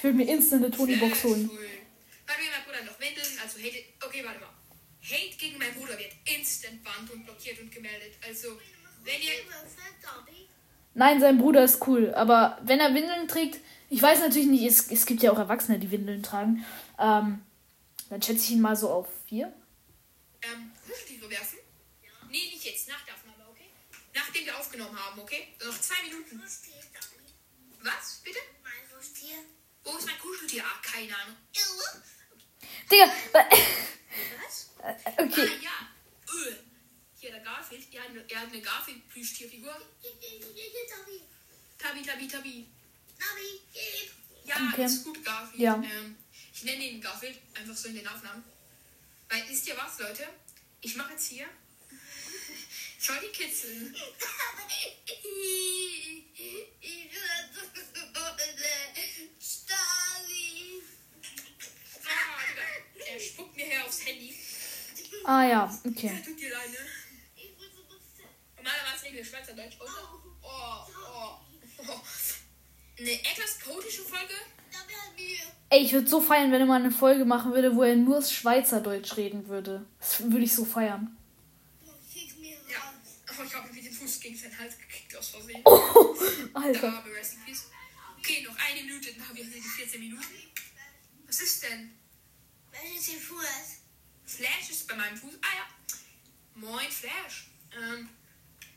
Ich 0.00 0.04
würde 0.04 0.16
mir 0.16 0.32
instant 0.32 0.64
eine 0.64 0.74
Tony 0.74 0.96
Box 0.96 1.20
Sehr 1.20 1.30
holen. 1.30 1.50
cool. 1.52 1.58
Warte, 2.26 2.40
mein 2.40 2.64
Bruder 2.64 2.90
noch 2.90 2.98
Windeln, 2.98 3.38
also 3.42 3.58
Hate. 3.58 3.84
Okay, 4.02 4.24
warte 4.24 4.40
mal. 4.40 4.48
Hate 5.02 5.36
gegen 5.38 5.58
meinen 5.58 5.74
Bruder 5.74 5.98
wird 5.98 6.12
instant 6.24 6.82
bannt 6.82 7.10
und 7.12 7.26
blockiert 7.26 7.60
und 7.60 7.70
gemeldet. 7.70 8.14
Also, 8.26 8.48
wenn 9.04 9.20
ihr. 9.20 9.32
Nein, 10.94 11.20
sein 11.20 11.36
Bruder 11.36 11.64
ist 11.64 11.86
cool, 11.86 12.14
aber 12.14 12.58
wenn 12.62 12.80
er 12.80 12.94
Windeln 12.94 13.28
trägt, 13.28 13.60
ich 13.90 14.00
weiß 14.00 14.20
natürlich 14.20 14.48
nicht, 14.48 14.64
es, 14.64 14.90
es 14.90 15.04
gibt 15.04 15.22
ja 15.22 15.32
auch 15.32 15.38
Erwachsene, 15.38 15.78
die 15.78 15.90
Windeln 15.90 16.22
tragen, 16.22 16.64
ähm, 16.98 17.42
dann 18.08 18.22
schätze 18.22 18.44
ich 18.44 18.50
ihn 18.52 18.60
mal 18.60 18.76
so 18.76 18.88
auf 18.88 19.08
vier. 19.26 19.52
Ähm, 20.42 20.70
Kuscheltiere 20.86 21.28
werfen? 21.28 21.58
Nee, 22.30 22.50
nicht 22.52 22.64
jetzt, 22.64 22.88
nach 22.88 23.04
der 23.04 23.14
Aufnahme, 23.14 23.44
okay? 23.50 23.66
Nachdem 24.14 24.46
wir 24.46 24.56
aufgenommen 24.56 24.96
haben, 24.96 25.20
okay? 25.20 25.48
Noch 25.64 25.78
zwei 25.80 26.02
Minuten. 26.04 26.40
Was, 27.82 28.20
bitte? 28.24 28.38
Mein 28.62 28.96
Kuscheltier. 28.96 29.38
Wo 29.82 29.96
ist 29.96 30.06
mein 30.06 30.18
Kuscheltier? 30.18 30.62
Ah, 30.64 30.80
keine 30.82 31.16
Ahnung. 31.16 31.36
Digga, 32.90 33.12
Was? 33.32 34.70
okay. 35.18 35.48
Ah, 35.48 35.62
ja. 35.62 36.34
Öh. 36.34 36.54
Hier, 37.18 37.30
der 37.32 37.40
Garfield. 37.40 37.86
Er 37.92 38.02
hat 38.02 38.10
eine, 38.10 38.24
er 38.28 38.40
hat 38.40 38.48
eine 38.52 38.60
Garfield-Plüschtierfigur. 38.60 39.74
Tabi, 41.78 42.02
Tabi, 42.02 42.28
Tabi. 42.28 42.66
Dobby, 43.20 43.60
gib. 43.72 44.48
Ja, 44.48 44.56
Okay. 44.72 44.84
ist 44.86 45.04
gut, 45.04 45.24
Garfield. 45.24 45.60
Ja. 45.60 45.74
Ähm, 45.74 46.16
ich 46.52 46.64
nenne 46.64 46.84
ihn 46.84 47.00
Garfield, 47.00 47.38
einfach 47.54 47.76
so 47.76 47.88
in 47.88 47.94
den 47.96 48.08
Aufnahmen. 48.08 48.42
Weil, 49.28 49.48
wisst 49.48 49.66
ihr 49.68 49.76
was, 49.76 49.98
Leute? 49.98 50.26
Ich 50.80 50.96
mache 50.96 51.12
jetzt 51.12 51.26
hier. 51.28 51.46
Schau 52.98 53.14
die 53.20 53.28
kitzeln. 53.28 53.92
Dobby. 53.94 56.26
Ah. 62.06 63.12
Er 63.12 63.20
spuckt 63.20 63.56
mir 63.56 63.66
her 63.66 63.84
aufs 63.84 64.04
Handy. 64.06 64.34
Ah 65.24 65.44
ja, 65.44 65.80
okay. 65.86 66.22
Tut 66.24 66.40
dir 66.40 66.50
leid, 66.52 66.70
ne? 66.70 66.78
Ich. 67.36 67.50
Normalerweise 68.56 69.04
reden 69.04 69.16
wir 69.16 69.24
Schweizerdeutsch. 69.24 69.76
oder? 69.80 69.90
Oh, 70.42 70.86
oh, 70.92 71.38
oh. 71.88 72.00
Eine 73.00 73.12
etwas 73.12 73.58
chaotische 73.58 74.02
Folge. 74.02 74.34
Mir. 75.16 75.38
Ey, 75.70 75.84
ich 75.84 75.92
würde 75.92 76.06
so 76.08 76.20
feiern, 76.20 76.50
wenn 76.52 76.60
er 76.60 76.66
mal 76.66 76.80
eine 76.80 76.90
Folge 76.90 77.24
machen 77.24 77.52
würde, 77.52 77.74
wo 77.74 77.82
er 77.82 77.96
nur 77.96 78.22
Schweizerdeutsch 78.22 79.16
reden 79.16 79.48
würde. 79.48 79.86
Das 79.98 80.20
würde 80.22 80.44
ich 80.44 80.54
so 80.54 80.64
feiern. 80.64 81.16
Mir 82.38 82.50
Ja. 82.68 82.94
Aber 83.26 83.44
ich 83.44 83.54
habe 83.54 83.72
mit 83.72 83.84
dem 83.84 83.92
Fuß 83.92 84.20
gegen 84.20 84.36
seinen 84.36 84.58
Hals 84.58 84.78
gekickt 84.78 85.16
aus 85.16 85.28
Versehen. 85.28 85.60
Oh, 85.64 86.14
Alter. 86.54 87.04
Okay, 88.18 88.42
noch 88.46 88.56
eine 88.56 88.82
Minute, 88.82 89.12
dann 89.12 89.28
haben 89.28 89.36
wir 89.36 89.44
die 89.44 89.60
14 89.60 90.00
Minuten. 90.00 90.24
Was 91.26 91.40
ist 91.40 91.62
denn? 91.62 91.90
Was 92.72 92.80
ist 92.98 93.08
hier 93.10 93.20
Fuß? 93.20 93.46
Flash 94.26 94.70
ist 94.70 94.86
bei 94.88 94.94
meinem 94.96 95.16
Fuß. 95.16 95.34
Ah 95.42 95.56
ja. 95.56 95.66
Moin, 96.54 96.90
Flash. 96.90 97.48
Ähm, 97.72 98.08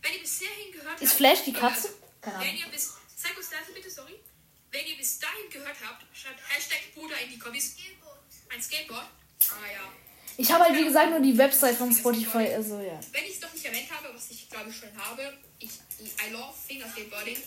wenn 0.01 0.13
ihr 0.13 0.19
bis 0.21 0.39
hierhin 0.39 0.71
gehört 0.73 1.01
Ist 1.01 1.09
habt. 1.11 1.17
Flash 1.17 1.43
die 1.45 1.53
Katze? 1.53 1.87
Also, 1.87 1.97
Keine 2.21 2.39
wenn 2.39 2.47
Ahnung. 2.49 2.59
ihr 2.65 2.71
bis. 2.71 2.93
Sag 3.23 3.37
uns 3.37 3.49
das 3.49 3.73
bitte, 3.73 3.89
sorry. 3.89 4.19
Wenn 4.69 4.85
ihr 4.85 4.97
bis 4.97 5.17
dahin 5.17 5.49
gehört 5.49 5.77
habt, 5.81 6.03
schreibt 6.13 6.41
Hashtag 6.49 6.93
Bruder 6.93 7.17
in 7.21 7.29
die 7.29 7.39
Kommis. 7.39 7.77
Ein 8.49 8.61
Skateboard. 8.61 9.07
Ah 9.49 9.71
ja. 9.71 9.93
Ich 10.35 10.51
habe 10.51 10.65
halt, 10.65 10.75
wie 10.75 10.83
gesagt, 10.83 11.09
nur 11.09 11.21
die 11.21 11.37
Website 11.37 11.77
von 11.77 11.93
Spotify, 11.93 12.51
also 12.53 12.81
ja. 12.81 12.99
Wenn 13.13 13.23
ich 13.23 13.35
es 13.35 13.39
noch 13.39 13.53
nicht 13.53 13.63
erwähnt 13.63 13.89
habe, 13.91 14.13
was 14.13 14.29
ich 14.29 14.49
glaube 14.49 14.69
ich 14.69 14.75
schon 14.75 14.97
habe, 14.97 15.37
ich 15.59 15.71
I 16.27 16.31
love 16.31 16.53
Finger 16.67 16.89
Skateboarding. 16.91 17.41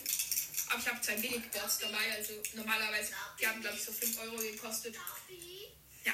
Aber 0.69 0.79
ich 0.79 0.87
habe 0.87 0.99
zwei 0.99 1.15
Billigboards 1.15 1.77
dabei, 1.77 2.11
also 2.15 2.33
normalerweise, 2.55 3.13
die 3.39 3.47
haben 3.47 3.61
glaube 3.61 3.77
ich 3.77 3.83
so 3.83 3.91
5 3.91 4.19
Euro 4.21 4.37
gekostet. 4.37 4.95
Ja, 6.03 6.13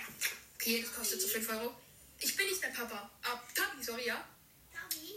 okay, 0.55 0.81
das 0.81 0.93
kostet 0.93 1.21
so 1.21 1.27
5 1.29 1.49
Euro. 1.51 1.73
Ich 2.19 2.35
bin 2.35 2.47
nicht 2.47 2.61
dein 2.61 2.73
Papa. 2.73 3.09
Ah, 3.23 3.41
Tabi, 3.55 3.81
sorry, 3.81 4.07
ja? 4.07 4.27
Dobby. 4.73 5.15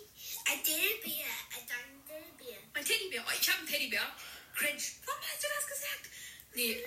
Ein 0.51 0.63
Teddybär. 0.63 1.27
Ein 1.51 1.67
Teddybär. 1.67 2.59
Mein 2.73 2.85
Teddybär. 2.85 3.25
Oh, 3.27 3.33
ich 3.41 3.49
habe 3.49 3.59
einen 3.59 3.69
Teddybär. 3.69 4.13
Cringe. 4.57 4.83
Warum 5.07 5.21
hast 5.23 5.43
du 5.43 5.49
das 5.57 5.67
gesagt? 5.67 6.05
Nee. 6.55 6.83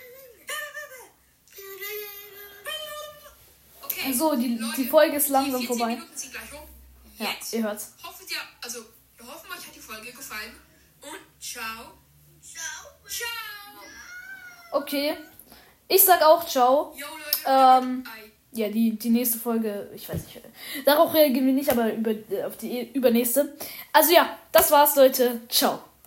Okay. 3.82 4.12
So, 4.12 4.34
die- 4.36 4.58
die 4.76 4.88
Folge 4.88 5.16
ist 5.16 5.28
langsam 5.28 5.60
die 5.60 5.66
14 5.66 5.78
vorbei. 5.78 5.94
Minuten 5.94 6.16
sind 6.16 6.32
gleich 6.32 6.52
rum. 6.52 6.68
Ja, 7.18 7.26
Jetzt 7.32 7.52
ihr 7.52 7.62
hört's. 7.62 7.92
hoffen 8.02 8.26
wir, 8.28 8.38
also 8.62 8.80
wir 9.16 9.26
hoffen, 9.26 9.50
euch 9.50 9.66
hat 9.66 9.74
die 9.74 9.80
Folge 9.80 10.12
gefallen. 10.12 10.52
Und 11.02 11.18
ciao. 11.42 11.92
Okay. 14.72 15.16
Ich 15.88 16.04
sag 16.04 16.22
auch 16.22 16.46
ciao. 16.46 16.94
Yo, 16.96 17.06
Leute. 17.06 17.84
Ähm. 17.84 18.04
Ja, 18.52 18.68
die, 18.68 18.96
die 18.98 19.10
nächste 19.10 19.38
Folge, 19.38 19.90
ich 19.94 20.08
weiß 20.08 20.24
nicht. 20.24 20.40
Darauf 20.84 21.12
reagieren 21.14 21.46
wir 21.46 21.52
nicht, 21.52 21.70
aber 21.70 21.92
über, 21.92 22.10
auf 22.46 22.56
die 22.56 22.90
übernächste. 22.92 23.56
Also 23.92 24.12
ja, 24.12 24.38
das 24.50 24.70
war's, 24.72 24.96
Leute. 24.96 25.40
Ciao. 25.48 25.82